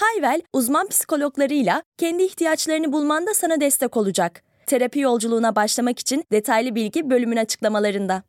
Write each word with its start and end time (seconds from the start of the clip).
Hayvel, 0.00 0.42
uzman 0.52 0.88
psikologlarıyla 0.88 1.82
kendi 1.98 2.22
ihtiyaçlarını 2.22 2.92
bulmanda 2.92 3.34
sana 3.34 3.60
destek 3.60 3.96
olacak. 3.96 4.42
Terapi 4.66 5.00
yolculuğuna 5.00 5.56
başlamak 5.56 5.98
için 5.98 6.24
detaylı 6.32 6.74
bilgi 6.74 7.10
bölümün 7.10 7.36
açıklamalarında. 7.36 8.22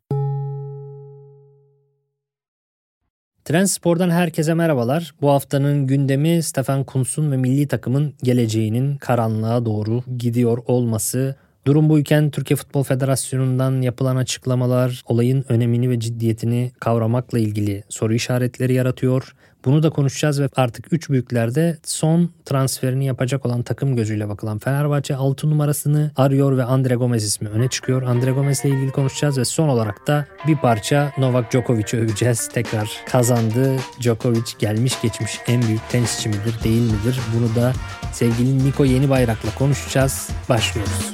Trendspor'dan 3.44 4.10
herkese 4.10 4.54
merhabalar. 4.54 5.14
Bu 5.20 5.30
haftanın 5.30 5.86
gündemi 5.86 6.42
Stefan 6.42 6.84
Kuntz'un 6.84 7.32
ve 7.32 7.36
milli 7.36 7.68
takımın 7.68 8.14
geleceğinin 8.22 8.96
karanlığa 8.96 9.66
doğru 9.66 10.02
gidiyor 10.18 10.58
olması. 10.66 11.36
Durum 11.66 11.88
buyken 11.88 12.30
Türkiye 12.30 12.56
Futbol 12.56 12.82
Federasyonu'ndan 12.82 13.82
yapılan 13.82 14.16
açıklamalar 14.16 15.02
olayın 15.06 15.44
önemini 15.48 15.90
ve 15.90 16.00
ciddiyetini 16.00 16.72
kavramakla 16.80 17.38
ilgili 17.38 17.84
soru 17.88 18.14
işaretleri 18.14 18.72
yaratıyor. 18.72 19.34
Bunu 19.64 19.82
da 19.82 19.90
konuşacağız 19.90 20.40
ve 20.40 20.48
artık 20.56 20.92
3 20.92 21.10
büyüklerde 21.10 21.78
son 21.84 22.30
transferini 22.44 23.04
yapacak 23.06 23.46
olan 23.46 23.62
takım 23.62 23.96
gözüyle 23.96 24.28
bakılan 24.28 24.58
Fenerbahçe 24.58 25.16
6 25.16 25.50
numarasını 25.50 26.10
arıyor 26.16 26.56
ve 26.56 26.64
Andre 26.64 26.94
Gomez 26.94 27.24
ismi 27.24 27.48
öne 27.48 27.68
çıkıyor. 27.68 28.02
Andre 28.02 28.30
Gomez 28.30 28.64
ile 28.64 28.74
ilgili 28.74 28.90
konuşacağız 28.90 29.38
ve 29.38 29.44
son 29.44 29.68
olarak 29.68 30.06
da 30.06 30.26
bir 30.46 30.56
parça 30.56 31.12
Novak 31.18 31.52
Djokovic'i 31.52 31.96
öveceğiz. 31.96 32.48
Tekrar 32.48 32.90
kazandı. 33.06 33.76
Djokovic 34.00 34.52
gelmiş 34.58 35.02
geçmiş 35.02 35.40
en 35.46 35.62
büyük 35.62 35.88
tenisçi 35.90 36.28
midir 36.28 36.54
değil 36.64 36.82
midir? 36.82 37.20
Bunu 37.36 37.54
da 37.62 37.72
sevgili 38.12 38.64
Niko 38.64 38.84
Yeni 38.84 39.10
Bayrak'la 39.10 39.54
konuşacağız. 39.58 40.30
Başlıyoruz. 40.48 41.12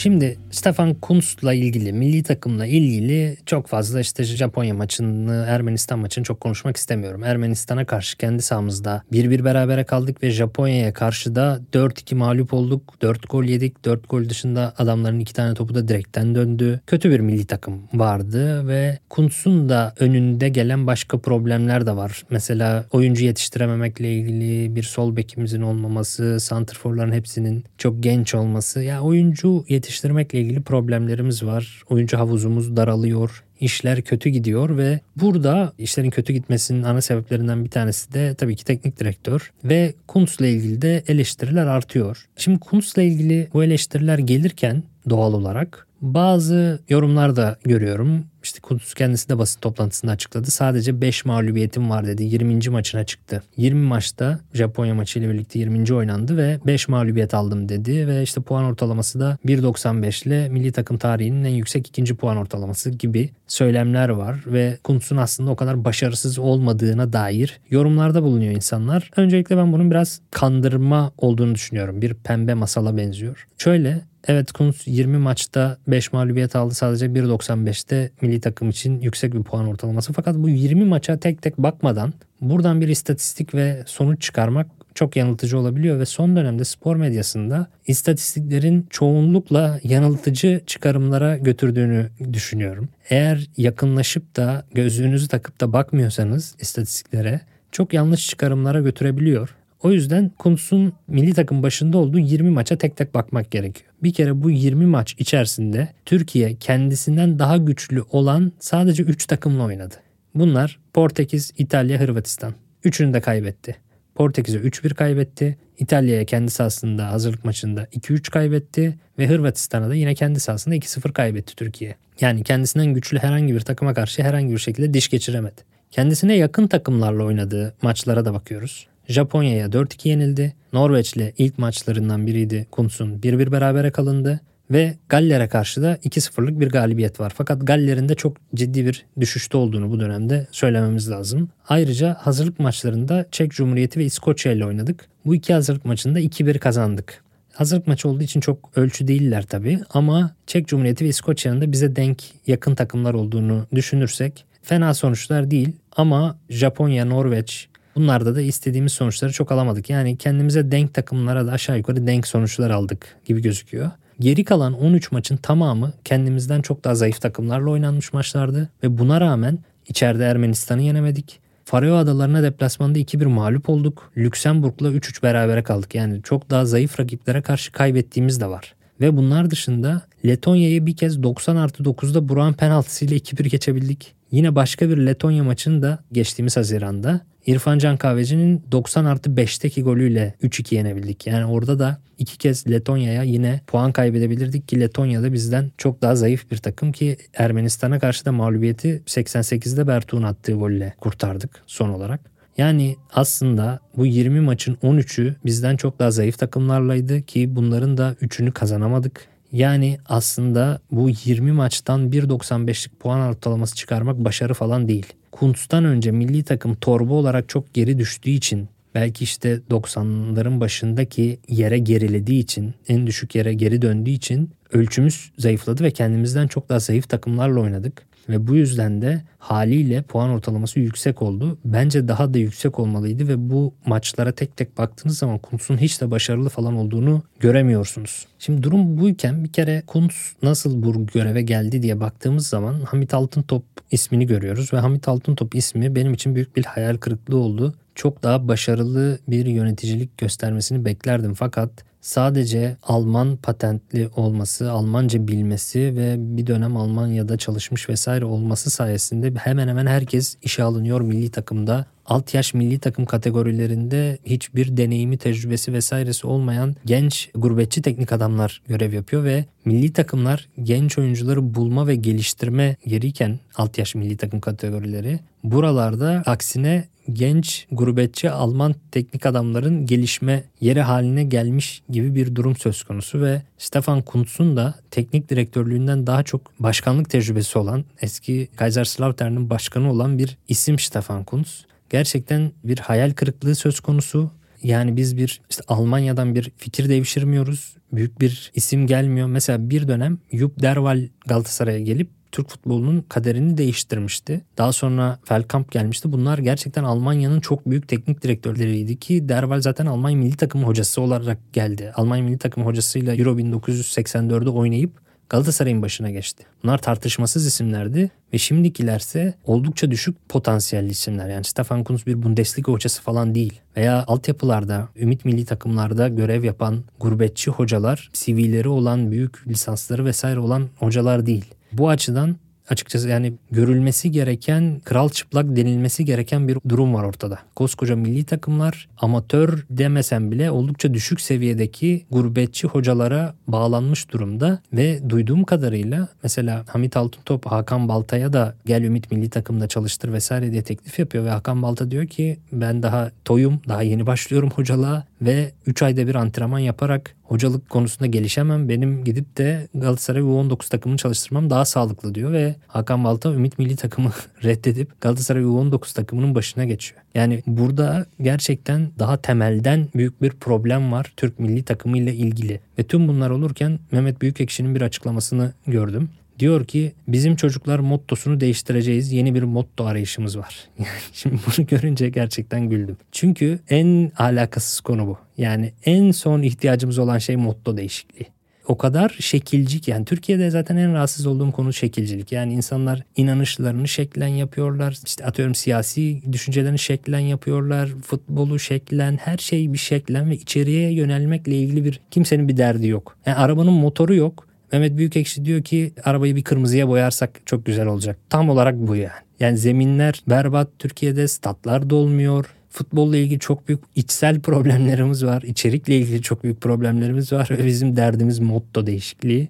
Şimdi 0.00 0.38
Stefan 0.50 0.94
Kuntz'la 0.94 1.54
ilgili, 1.54 1.92
milli 1.92 2.22
takımla 2.22 2.66
ilgili 2.66 3.36
çok 3.46 3.66
fazla 3.66 4.00
işte 4.00 4.24
Japonya 4.24 4.74
maçını, 4.74 5.44
Ermenistan 5.48 5.98
maçını 5.98 6.24
çok 6.24 6.40
konuşmak 6.40 6.76
istemiyorum. 6.76 7.24
Ermenistan'a 7.24 7.84
karşı 7.84 8.18
kendi 8.18 8.42
sahamızda 8.42 9.02
1-1 9.12 9.44
berabere 9.44 9.84
kaldık 9.84 10.22
ve 10.22 10.30
Japonya'ya 10.30 10.92
karşı 10.92 11.34
da 11.34 11.60
4-2 11.72 12.14
mağlup 12.14 12.54
olduk. 12.54 12.94
4 13.02 13.30
gol 13.30 13.44
yedik. 13.44 13.84
4 13.84 14.08
gol 14.08 14.28
dışında 14.28 14.74
adamların 14.78 15.20
2 15.20 15.34
tane 15.34 15.54
topu 15.54 15.74
da 15.74 15.88
direkten 15.88 16.34
döndü. 16.34 16.80
Kötü 16.86 17.10
bir 17.10 17.20
milli 17.20 17.46
takım 17.46 17.82
vardı 17.94 18.68
ve 18.68 18.98
Kuntz'un 19.10 19.68
da 19.68 19.94
önünde 19.98 20.48
gelen 20.48 20.86
başka 20.86 21.18
problemler 21.18 21.86
de 21.86 21.96
var. 21.96 22.22
Mesela 22.30 22.84
oyuncu 22.92 23.24
yetiştirememekle 23.24 24.12
ilgili 24.14 24.76
bir 24.76 24.82
sol 24.82 25.16
bekimizin 25.16 25.62
olmaması, 25.62 26.40
santrforların 26.40 27.12
hepsinin 27.12 27.64
çok 27.78 28.02
genç 28.02 28.34
olması. 28.34 28.82
Ya 28.82 29.00
oyuncu 29.00 29.64
yetiştirmekle 29.90 30.40
ilgili 30.40 30.62
problemlerimiz 30.62 31.42
var. 31.42 31.82
Oyuncu 31.88 32.18
havuzumuz 32.18 32.76
daralıyor. 32.76 33.44
İşler 33.60 34.02
kötü 34.02 34.30
gidiyor 34.30 34.76
ve 34.76 35.00
burada 35.16 35.72
işlerin 35.78 36.10
kötü 36.10 36.32
gitmesinin 36.32 36.82
ana 36.82 37.00
sebeplerinden 37.00 37.64
bir 37.64 37.70
tanesi 37.70 38.12
de 38.12 38.34
tabii 38.34 38.56
ki 38.56 38.64
teknik 38.64 39.00
direktör 39.00 39.52
ve 39.64 39.94
Kuntz'la 40.08 40.46
ilgili 40.46 40.82
de 40.82 41.02
eleştiriler 41.08 41.66
artıyor. 41.66 42.26
Şimdi 42.36 42.58
Kuntz'la 42.58 43.02
ilgili 43.02 43.48
bu 43.54 43.64
eleştiriler 43.64 44.18
gelirken 44.18 44.82
doğal 45.10 45.32
olarak 45.32 45.86
bazı 46.00 46.80
yorumlar 46.88 47.36
da 47.36 47.56
görüyorum. 47.64 48.24
İşte 48.42 48.60
Kudüs 48.60 48.94
kendisi 48.94 49.28
de 49.28 49.38
basın 49.38 49.60
toplantısında 49.60 50.12
açıkladı. 50.12 50.50
Sadece 50.50 51.00
5 51.00 51.24
mağlubiyetim 51.24 51.90
var 51.90 52.06
dedi. 52.06 52.24
20. 52.24 52.68
maçına 52.68 53.04
çıktı. 53.04 53.42
20 53.56 53.86
maçta 53.86 54.40
Japonya 54.54 54.94
maçı 54.94 55.18
ile 55.18 55.28
birlikte 55.28 55.58
20. 55.58 55.94
oynandı 55.94 56.36
ve 56.36 56.58
5 56.66 56.88
mağlubiyet 56.88 57.34
aldım 57.34 57.68
dedi. 57.68 58.06
Ve 58.06 58.22
işte 58.22 58.40
puan 58.40 58.64
ortalaması 58.64 59.20
da 59.20 59.38
1.95 59.46 60.28
ile 60.28 60.48
milli 60.48 60.72
takım 60.72 60.98
tarihinin 60.98 61.44
en 61.44 61.54
yüksek 61.54 61.88
ikinci 61.88 62.14
puan 62.14 62.36
ortalaması 62.36 62.90
gibi 62.90 63.30
söylemler 63.46 64.08
var. 64.08 64.40
Ve 64.46 64.78
Kuntz'un 64.84 65.16
aslında 65.16 65.50
o 65.50 65.56
kadar 65.56 65.84
başarısız 65.84 66.38
olmadığına 66.38 67.12
dair 67.12 67.60
yorumlarda 67.70 68.22
bulunuyor 68.22 68.54
insanlar. 68.54 69.10
Öncelikle 69.16 69.56
ben 69.56 69.72
bunun 69.72 69.90
biraz 69.90 70.20
kandırma 70.30 71.12
olduğunu 71.18 71.54
düşünüyorum. 71.54 72.02
Bir 72.02 72.14
pembe 72.14 72.54
masala 72.54 72.96
benziyor. 72.96 73.46
Şöyle 73.58 74.09
Evet 74.28 74.52
Kuntz 74.52 74.86
20 74.86 75.18
maçta 75.18 75.78
5 75.88 76.12
mağlubiyet 76.12 76.56
aldı. 76.56 76.74
Sadece 76.74 77.06
1.95'te 77.06 78.10
milli 78.20 78.40
takım 78.40 78.70
için 78.70 79.00
yüksek 79.00 79.34
bir 79.34 79.42
puan 79.42 79.68
ortalaması. 79.68 80.12
Fakat 80.12 80.36
bu 80.36 80.48
20 80.48 80.84
maça 80.84 81.16
tek 81.16 81.42
tek 81.42 81.58
bakmadan 81.58 82.12
buradan 82.40 82.80
bir 82.80 82.88
istatistik 82.88 83.54
ve 83.54 83.82
sonuç 83.86 84.22
çıkarmak 84.22 84.66
çok 84.94 85.16
yanıltıcı 85.16 85.58
olabiliyor 85.58 85.98
ve 85.98 86.06
son 86.06 86.36
dönemde 86.36 86.64
spor 86.64 86.96
medyasında 86.96 87.66
istatistiklerin 87.86 88.86
çoğunlukla 88.90 89.80
yanıltıcı 89.84 90.60
çıkarımlara 90.66 91.36
götürdüğünü 91.36 92.10
düşünüyorum. 92.32 92.88
Eğer 93.10 93.46
yakınlaşıp 93.56 94.36
da 94.36 94.64
gözlüğünüzü 94.74 95.28
takıp 95.28 95.60
da 95.60 95.72
bakmıyorsanız 95.72 96.54
istatistiklere 96.58 97.40
çok 97.72 97.92
yanlış 97.92 98.26
çıkarımlara 98.26 98.80
götürebiliyor. 98.80 99.54
O 99.82 99.92
yüzden 99.92 100.30
Kuntz'un 100.38 100.92
milli 101.08 101.34
takım 101.34 101.62
başında 101.62 101.98
olduğu 101.98 102.18
20 102.18 102.50
maça 102.50 102.78
tek 102.78 102.96
tek 102.96 103.14
bakmak 103.14 103.50
gerekiyor. 103.50 103.90
Bir 104.02 104.12
kere 104.12 104.42
bu 104.42 104.50
20 104.50 104.86
maç 104.86 105.14
içerisinde 105.18 105.88
Türkiye 106.04 106.54
kendisinden 106.54 107.38
daha 107.38 107.56
güçlü 107.56 108.02
olan 108.10 108.52
sadece 108.60 109.02
3 109.02 109.26
takımla 109.26 109.64
oynadı. 109.64 109.94
Bunlar 110.34 110.78
Portekiz, 110.92 111.52
İtalya, 111.58 112.00
Hırvatistan. 112.00 112.54
Üçünü 112.84 113.14
de 113.14 113.20
kaybetti. 113.20 113.76
Portekiz'e 114.14 114.58
3-1 114.58 114.94
kaybetti. 114.94 115.58
İtalya'ya 115.78 116.24
kendi 116.24 116.50
sahasında 116.50 117.10
hazırlık 117.12 117.44
maçında 117.44 117.84
2-3 117.84 118.30
kaybetti 118.30 118.98
ve 119.18 119.28
Hırvatistan'a 119.28 119.88
da 119.88 119.94
yine 119.94 120.14
kendi 120.14 120.40
sahasında 120.40 120.76
2-0 120.76 121.12
kaybetti 121.12 121.56
Türkiye. 121.56 121.94
Yani 122.20 122.44
kendisinden 122.44 122.94
güçlü 122.94 123.18
herhangi 123.18 123.54
bir 123.54 123.60
takıma 123.60 123.94
karşı 123.94 124.22
herhangi 124.22 124.52
bir 124.52 124.58
şekilde 124.58 124.94
diş 124.94 125.08
geçiremedi. 125.08 125.60
Kendisine 125.90 126.36
yakın 126.36 126.66
takımlarla 126.66 127.24
oynadığı 127.24 127.74
maçlara 127.82 128.24
da 128.24 128.34
bakıyoruz. 128.34 128.86
Japonya'ya 129.10 129.66
4-2 129.66 130.08
yenildi. 130.08 130.54
Norveç'le 130.72 131.34
ilk 131.38 131.58
maçlarından 131.58 132.26
biriydi 132.26 132.66
Kuntz'un 132.70 133.18
1-1 133.18 133.52
berabere 133.52 133.90
kalındı. 133.90 134.40
Ve 134.70 134.94
Galler'e 135.08 135.48
karşı 135.48 135.82
da 135.82 135.96
2-0'lık 135.96 136.60
bir 136.60 136.68
galibiyet 136.68 137.20
var. 137.20 137.32
Fakat 137.36 137.66
Galler'in 137.66 138.08
de 138.08 138.14
çok 138.14 138.36
ciddi 138.54 138.86
bir 138.86 139.06
düşüşte 139.20 139.56
olduğunu 139.56 139.90
bu 139.90 140.00
dönemde 140.00 140.46
söylememiz 140.52 141.10
lazım. 141.10 141.48
Ayrıca 141.68 142.16
hazırlık 142.20 142.60
maçlarında 142.60 143.26
Çek 143.30 143.50
Cumhuriyeti 143.50 144.00
ve 144.00 144.04
İskoçya 144.04 144.52
ile 144.52 144.66
oynadık. 144.66 145.08
Bu 145.26 145.34
iki 145.34 145.52
hazırlık 145.52 145.84
maçında 145.84 146.20
2-1 146.20 146.58
kazandık. 146.58 147.24
Hazırlık 147.52 147.86
maçı 147.86 148.08
olduğu 148.08 148.22
için 148.22 148.40
çok 148.40 148.70
ölçü 148.76 149.08
değiller 149.08 149.42
tabii 149.42 149.80
ama 149.90 150.34
Çek 150.46 150.68
Cumhuriyeti 150.68 151.04
ve 151.04 151.08
İskoçya'nın 151.08 151.60
da 151.60 151.72
bize 151.72 151.96
denk 151.96 152.22
yakın 152.46 152.74
takımlar 152.74 153.14
olduğunu 153.14 153.66
düşünürsek 153.74 154.44
fena 154.62 154.94
sonuçlar 154.94 155.50
değil 155.50 155.72
ama 155.96 156.38
Japonya, 156.50 157.04
Norveç, 157.04 157.68
Bunlarda 158.00 158.34
da 158.34 158.40
istediğimiz 158.40 158.92
sonuçları 158.92 159.32
çok 159.32 159.52
alamadık. 159.52 159.90
Yani 159.90 160.16
kendimize 160.16 160.70
denk 160.70 160.94
takımlara 160.94 161.46
da 161.46 161.52
aşağı 161.52 161.78
yukarı 161.78 162.06
denk 162.06 162.26
sonuçlar 162.26 162.70
aldık 162.70 163.16
gibi 163.24 163.42
gözüküyor. 163.42 163.90
Geri 164.20 164.44
kalan 164.44 164.72
13 164.72 165.12
maçın 165.12 165.36
tamamı 165.36 165.92
kendimizden 166.04 166.62
çok 166.62 166.84
daha 166.84 166.94
zayıf 166.94 167.20
takımlarla 167.20 167.70
oynanmış 167.70 168.12
maçlardı 168.12 168.68
ve 168.82 168.98
buna 168.98 169.20
rağmen 169.20 169.58
içeride 169.88 170.24
Ermenistan'ı 170.24 170.82
yenemedik. 170.82 171.40
Faroe 171.64 171.92
Adalarına 171.92 172.42
deplasmanda 172.42 172.98
2-1 172.98 173.26
mağlup 173.26 173.68
olduk. 173.68 174.12
Lüksemburg'la 174.16 174.88
3-3 174.88 175.22
berabere 175.22 175.62
kaldık. 175.62 175.94
Yani 175.94 176.22
çok 176.22 176.50
daha 176.50 176.64
zayıf 176.64 177.00
rakiplere 177.00 177.42
karşı 177.42 177.72
kaybettiğimiz 177.72 178.40
de 178.40 178.46
var. 178.46 178.74
Ve 179.00 179.16
bunlar 179.16 179.50
dışında 179.50 180.02
Letonya'yı 180.24 180.86
bir 180.86 180.96
kez 180.96 181.22
90 181.22 181.56
artı 181.56 181.82
9'da 181.82 182.28
Burak'ın 182.28 182.52
penaltısıyla 182.52 183.16
2-1 183.16 183.48
geçebildik. 183.48 184.14
Yine 184.30 184.54
başka 184.54 184.88
bir 184.88 184.96
Letonya 184.96 185.44
maçını 185.44 185.82
da 185.82 185.98
geçtiğimiz 186.12 186.56
Haziran'da 186.56 187.20
İrfan 187.46 187.78
Can 187.78 187.96
Kahveci'nin 187.96 188.62
90 188.72 189.04
artı 189.04 189.30
5'teki 189.30 189.82
golüyle 189.82 190.34
3-2 190.42 190.74
yenebildik. 190.74 191.26
Yani 191.26 191.46
orada 191.46 191.78
da 191.78 191.98
iki 192.18 192.38
kez 192.38 192.70
Letonya'ya 192.70 193.22
yine 193.22 193.60
puan 193.66 193.92
kaybedebilirdik 193.92 194.68
ki 194.68 194.80
Letonya'da 194.80 195.32
bizden 195.32 195.70
çok 195.78 196.02
daha 196.02 196.16
zayıf 196.16 196.50
bir 196.50 196.56
takım 196.56 196.92
ki 196.92 197.16
Ermenistan'a 197.34 197.98
karşı 197.98 198.24
da 198.24 198.32
mağlubiyeti 198.32 199.02
88'de 199.06 199.86
Bertuğ'un 199.86 200.22
attığı 200.22 200.52
golle 200.52 200.94
kurtardık 201.00 201.62
son 201.66 201.88
olarak. 201.88 202.20
Yani 202.58 202.96
aslında 203.12 203.80
bu 203.96 204.06
20 204.06 204.40
maçın 204.40 204.74
13'ü 204.74 205.34
bizden 205.44 205.76
çok 205.76 205.98
daha 205.98 206.10
zayıf 206.10 206.38
takımlarlaydı 206.38 207.22
ki 207.22 207.56
bunların 207.56 207.96
da 207.96 208.16
3'ünü 208.22 208.52
kazanamadık. 208.52 209.29
Yani 209.52 209.98
aslında 210.08 210.80
bu 210.90 211.10
20 211.24 211.52
maçtan 211.52 212.10
1.95'lik 212.10 213.00
puan 213.00 213.20
ortalaması 213.20 213.76
çıkarmak 213.76 214.24
başarı 214.24 214.54
falan 214.54 214.88
değil. 214.88 215.06
Kuntz'tan 215.32 215.84
önce 215.84 216.10
milli 216.10 216.42
takım 216.42 216.74
torba 216.74 217.14
olarak 217.14 217.48
çok 217.48 217.74
geri 217.74 217.98
düştüğü 217.98 218.30
için 218.30 218.68
belki 218.94 219.24
işte 219.24 219.60
90'ların 219.70 220.60
başındaki 220.60 221.38
yere 221.48 221.78
gerilediği 221.78 222.40
için 222.40 222.74
en 222.88 223.06
düşük 223.06 223.34
yere 223.34 223.54
geri 223.54 223.82
döndüğü 223.82 224.10
için 224.10 224.50
ölçümüz 224.72 225.32
zayıfladı 225.38 225.84
ve 225.84 225.90
kendimizden 225.90 226.46
çok 226.46 226.68
daha 226.68 226.78
zayıf 226.78 227.08
takımlarla 227.08 227.60
oynadık. 227.60 228.09
Ve 228.30 228.46
bu 228.46 228.56
yüzden 228.56 229.02
de 229.02 229.22
haliyle 229.38 230.02
puan 230.02 230.30
ortalaması 230.30 230.80
yüksek 230.80 231.22
oldu. 231.22 231.58
Bence 231.64 232.08
daha 232.08 232.34
da 232.34 232.38
yüksek 232.38 232.78
olmalıydı 232.78 233.28
ve 233.28 233.50
bu 233.50 233.74
maçlara 233.86 234.32
tek 234.32 234.56
tek 234.56 234.78
baktığınız 234.78 235.18
zaman 235.18 235.38
Kuntz'un 235.38 235.76
hiç 235.78 236.00
de 236.00 236.10
başarılı 236.10 236.48
falan 236.48 236.76
olduğunu 236.76 237.22
göremiyorsunuz. 237.40 238.26
Şimdi 238.38 238.62
durum 238.62 238.98
buyken 238.98 239.44
bir 239.44 239.52
kere 239.52 239.82
Kuntz 239.86 240.32
nasıl 240.42 240.82
bu 240.82 241.06
göreve 241.06 241.42
geldi 241.42 241.82
diye 241.82 242.00
baktığımız 242.00 242.46
zaman 242.46 242.80
Hamit 242.80 243.14
Altıntop 243.14 243.64
ismini 243.90 244.26
görüyoruz 244.26 244.72
ve 244.72 244.78
Hamit 244.78 245.08
Altıntop 245.08 245.54
ismi 245.54 245.94
benim 245.94 246.14
için 246.14 246.34
büyük 246.34 246.56
bir 246.56 246.64
hayal 246.64 246.96
kırıklığı 246.96 247.36
oldu. 247.36 247.74
Çok 247.94 248.22
daha 248.22 248.48
başarılı 248.48 249.18
bir 249.28 249.46
yöneticilik 249.46 250.18
göstermesini 250.18 250.84
beklerdim 250.84 251.34
fakat 251.34 251.89
sadece 252.00 252.76
Alman 252.82 253.36
patentli 253.36 254.08
olması, 254.16 254.70
Almanca 254.70 255.28
bilmesi 255.28 255.78
ve 255.96 256.14
bir 256.18 256.46
dönem 256.46 256.76
Almanya'da 256.76 257.36
çalışmış 257.36 257.88
vesaire 257.88 258.24
olması 258.24 258.70
sayesinde 258.70 259.32
hemen 259.34 259.68
hemen 259.68 259.86
herkes 259.86 260.36
işe 260.42 260.62
alınıyor 260.62 261.00
milli 261.00 261.30
takımda. 261.30 261.86
Alt 262.06 262.34
yaş 262.34 262.54
milli 262.54 262.78
takım 262.78 263.04
kategorilerinde 263.04 264.18
hiçbir 264.24 264.76
deneyimi, 264.76 265.18
tecrübesi 265.18 265.72
vesairesi 265.72 266.26
olmayan 266.26 266.76
genç 266.84 267.30
gurbetçi 267.34 267.82
teknik 267.82 268.12
adamlar 268.12 268.62
görev 268.68 268.92
yapıyor 268.92 269.24
ve 269.24 269.44
milli 269.64 269.92
takımlar 269.92 270.48
genç 270.62 270.98
oyuncuları 270.98 271.54
bulma 271.54 271.86
ve 271.86 271.96
geliştirme 271.96 272.76
yeriyken 272.86 273.38
alt 273.56 273.78
yaş 273.78 273.94
milli 273.94 274.16
takım 274.16 274.40
kategorileri 274.40 275.20
buralarda 275.44 276.22
aksine 276.26 276.84
genç 277.14 277.66
gurbetçi 277.72 278.30
Alman 278.30 278.74
teknik 278.92 279.26
adamların 279.26 279.86
gelişme 279.86 280.44
yeri 280.60 280.80
haline 280.80 281.24
gelmiş 281.24 281.82
gibi 281.88 282.14
bir 282.14 282.34
durum 282.34 282.56
söz 282.56 282.82
konusu 282.82 283.20
ve 283.20 283.42
Stefan 283.58 284.02
Kuntz'un 284.02 284.56
da 284.56 284.74
teknik 284.90 285.28
direktörlüğünden 285.28 286.06
daha 286.06 286.22
çok 286.22 286.52
başkanlık 286.60 287.10
tecrübesi 287.10 287.58
olan 287.58 287.84
eski 288.00 288.48
Kaiserslautern'in 288.56 289.50
başkanı 289.50 289.90
olan 289.90 290.18
bir 290.18 290.38
isim 290.48 290.78
Stefan 290.78 291.24
Kuntz. 291.24 291.64
Gerçekten 291.90 292.52
bir 292.64 292.78
hayal 292.78 293.12
kırıklığı 293.12 293.54
söz 293.54 293.80
konusu. 293.80 294.30
Yani 294.62 294.96
biz 294.96 295.16
bir 295.16 295.40
işte 295.50 295.62
Almanya'dan 295.68 296.34
bir 296.34 296.52
fikir 296.56 296.88
devşirmiyoruz. 296.88 297.76
Büyük 297.92 298.20
bir 298.20 298.52
isim 298.54 298.86
gelmiyor. 298.86 299.26
Mesela 299.28 299.70
bir 299.70 299.88
dönem 299.88 300.18
Jupp 300.32 300.62
Derval 300.62 301.08
Galatasaray'a 301.26 301.80
gelip 301.80 302.19
Türk 302.32 302.48
futbolunun 302.48 303.04
kaderini 303.08 303.58
değiştirmişti. 303.58 304.40
Daha 304.58 304.72
sonra 304.72 305.18
Felkamp 305.24 305.72
gelmişti. 305.72 306.12
Bunlar 306.12 306.38
gerçekten 306.38 306.84
Almanya'nın 306.84 307.40
çok 307.40 307.70
büyük 307.70 307.88
teknik 307.88 308.22
direktörleriydi 308.22 308.96
ki 308.96 309.28
Derval 309.28 309.60
zaten 309.60 309.86
Almanya 309.86 310.16
milli 310.16 310.36
takım 310.36 310.64
hocası 310.64 311.00
olarak 311.00 311.38
geldi. 311.52 311.92
Almanya 311.94 312.24
milli 312.24 312.38
takım 312.38 312.66
hocasıyla 312.66 313.14
Euro 313.14 313.38
1984'de 313.38 314.50
oynayıp 314.50 314.90
Galatasaray'ın 315.30 315.82
başına 315.82 316.10
geçti. 316.10 316.44
Bunlar 316.62 316.78
tartışmasız 316.78 317.46
isimlerdi 317.46 318.10
ve 318.32 318.38
şimdikilerse 318.38 319.34
oldukça 319.44 319.90
düşük 319.90 320.28
potansiyelli 320.28 320.90
isimler. 320.90 321.28
Yani 321.28 321.44
Stefan 321.44 321.84
Kuntz 321.84 322.06
bir 322.06 322.22
Bundesliga 322.22 322.72
hocası 322.72 323.02
falan 323.02 323.34
değil. 323.34 323.60
Veya 323.76 324.04
altyapılarda, 324.06 324.88
ümit 324.96 325.24
milli 325.24 325.44
takımlarda 325.44 326.08
görev 326.08 326.44
yapan 326.44 326.84
gurbetçi 327.00 327.50
hocalar, 327.50 328.10
CV'leri 328.12 328.68
olan, 328.68 329.10
büyük 329.10 329.48
lisansları 329.48 330.04
vesaire 330.04 330.40
olan 330.40 330.68
hocalar 330.78 331.26
değil. 331.26 331.44
Bu 331.72 331.88
açıdan 331.88 332.36
açıkçası 332.70 333.08
yani 333.08 333.32
görülmesi 333.50 334.10
gereken, 334.10 334.80
kral 334.84 335.08
çıplak 335.08 335.56
denilmesi 335.56 336.04
gereken 336.04 336.48
bir 336.48 336.58
durum 336.68 336.94
var 336.94 337.04
ortada. 337.04 337.38
Koskoca 337.54 337.96
milli 337.96 338.24
takımlar 338.24 338.88
amatör 338.98 339.64
demesem 339.70 340.30
bile 340.30 340.50
oldukça 340.50 340.94
düşük 340.94 341.20
seviyedeki 341.20 342.06
gurbetçi 342.10 342.68
hocalara 342.68 343.34
bağlanmış 343.46 344.10
durumda 344.10 344.62
ve 344.72 345.10
duyduğum 345.10 345.44
kadarıyla 345.44 346.08
mesela 346.22 346.64
Hamit 346.68 346.96
Altıntop 346.96 347.46
Hakan 347.46 347.88
Balta'ya 347.88 348.32
da 348.32 348.54
gel 348.66 348.82
Ümit 348.82 349.10
milli 349.10 349.30
takımda 349.30 349.68
çalıştır 349.68 350.12
vesaire 350.12 350.52
diye 350.52 350.62
teklif 350.62 350.98
yapıyor 350.98 351.24
ve 351.24 351.30
Hakan 351.30 351.62
Balta 351.62 351.90
diyor 351.90 352.06
ki 352.06 352.38
ben 352.52 352.82
daha 352.82 353.10
toyum, 353.24 353.60
daha 353.68 353.82
yeni 353.82 354.06
başlıyorum 354.06 354.50
hocalığa 354.50 355.04
ve 355.22 355.52
3 355.66 355.82
ayda 355.82 356.06
bir 356.06 356.14
antrenman 356.14 356.58
yaparak 356.58 357.14
hocalık 357.22 357.70
konusunda 357.70 358.06
gelişemem. 358.06 358.68
Benim 358.68 359.04
gidip 359.04 359.36
de 359.36 359.68
Galatasaray 359.74 360.22
U19 360.22 360.70
takımını 360.70 360.98
çalıştırmam 360.98 361.50
daha 361.50 361.64
sağlıklı 361.64 362.14
diyor 362.14 362.32
ve 362.32 362.54
Hakan 362.66 363.04
Balta 363.04 363.32
Ümit 363.32 363.58
Milli 363.58 363.76
takımı 363.76 364.12
reddedip 364.44 365.00
Galatasaray 365.00 365.42
U19 365.42 365.94
takımının 365.94 366.34
başına 366.34 366.64
geçiyor. 366.64 367.00
Yani 367.14 367.42
burada 367.46 368.06
gerçekten 368.20 368.90
daha 368.98 369.16
temelden 369.16 369.88
büyük 369.94 370.22
bir 370.22 370.30
problem 370.30 370.92
var 370.92 371.12
Türk 371.16 371.38
milli 371.38 371.62
takımı 371.62 371.98
ile 371.98 372.14
ilgili. 372.14 372.60
Ve 372.78 372.82
tüm 372.82 373.08
bunlar 373.08 373.30
olurken 373.30 373.78
Mehmet 373.92 374.22
Büyükekşi'nin 374.22 374.74
bir 374.74 374.80
açıklamasını 374.80 375.52
gördüm. 375.66 376.10
Diyor 376.40 376.64
ki 376.64 376.92
bizim 377.08 377.36
çocuklar 377.36 377.78
mottosunu 377.78 378.40
değiştireceğiz. 378.40 379.12
Yeni 379.12 379.34
bir 379.34 379.42
motto 379.42 379.84
arayışımız 379.84 380.38
var. 380.38 380.68
Şimdi 381.12 381.36
bunu 381.46 381.66
görünce 381.66 382.08
gerçekten 382.08 382.68
güldüm. 382.68 382.96
Çünkü 383.12 383.58
en 383.68 384.12
alakasız 384.18 384.80
konu 384.80 385.06
bu. 385.06 385.18
Yani 385.38 385.72
en 385.84 386.10
son 386.10 386.42
ihtiyacımız 386.42 386.98
olan 386.98 387.18
şey 387.18 387.36
motto 387.36 387.76
değişikliği 387.76 388.26
o 388.70 388.78
kadar 388.78 389.16
şekilcik 389.20 389.88
yani 389.88 390.04
Türkiye'de 390.04 390.50
zaten 390.50 390.76
en 390.76 390.94
rahatsız 390.94 391.26
olduğum 391.26 391.52
konu 391.52 391.72
şekilcilik. 391.72 392.32
Yani 392.32 392.52
insanlar 392.52 393.02
inanışlarını 393.16 393.88
şeklen 393.88 394.28
yapıyorlar. 394.28 394.98
İşte 395.06 395.24
atıyorum 395.24 395.54
siyasi 395.54 396.22
düşüncelerini 396.32 396.78
şeklen 396.78 397.18
yapıyorlar. 397.18 397.88
Futbolu 398.02 398.58
şeklen 398.58 399.16
her 399.16 399.38
şey 399.38 399.72
bir 399.72 399.78
şeklen 399.78 400.30
ve 400.30 400.34
içeriye 400.34 400.92
yönelmekle 400.92 401.56
ilgili 401.56 401.84
bir 401.84 402.00
kimsenin 402.10 402.48
bir 402.48 402.56
derdi 402.56 402.86
yok. 402.86 403.16
Yani 403.26 403.36
arabanın 403.36 403.72
motoru 403.72 404.14
yok. 404.14 404.49
Mehmet 404.72 404.96
Büyükekşi 404.96 405.44
diyor 405.44 405.62
ki 405.62 405.92
arabayı 406.04 406.36
bir 406.36 406.42
kırmızıya 406.42 406.88
boyarsak 406.88 407.40
çok 407.46 407.66
güzel 407.66 407.86
olacak. 407.86 408.18
Tam 408.30 408.48
olarak 408.48 408.74
bu 408.74 408.96
yani. 408.96 409.12
Yani 409.40 409.58
zeminler 409.58 410.22
berbat 410.28 410.68
Türkiye'de 410.78 411.28
statlar 411.28 411.90
dolmuyor. 411.90 412.54
Futbolla 412.70 413.16
ilgili 413.16 413.38
çok 413.38 413.68
büyük 413.68 413.80
içsel 413.96 414.40
problemlerimiz 414.40 415.24
var. 415.24 415.42
İçerikle 415.42 415.96
ilgili 415.96 416.22
çok 416.22 416.44
büyük 416.44 416.60
problemlerimiz 416.60 417.32
var 417.32 417.48
ve 417.50 417.66
bizim 417.66 417.96
derdimiz 417.96 418.38
motto 418.38 418.86
değişikliği. 418.86 419.48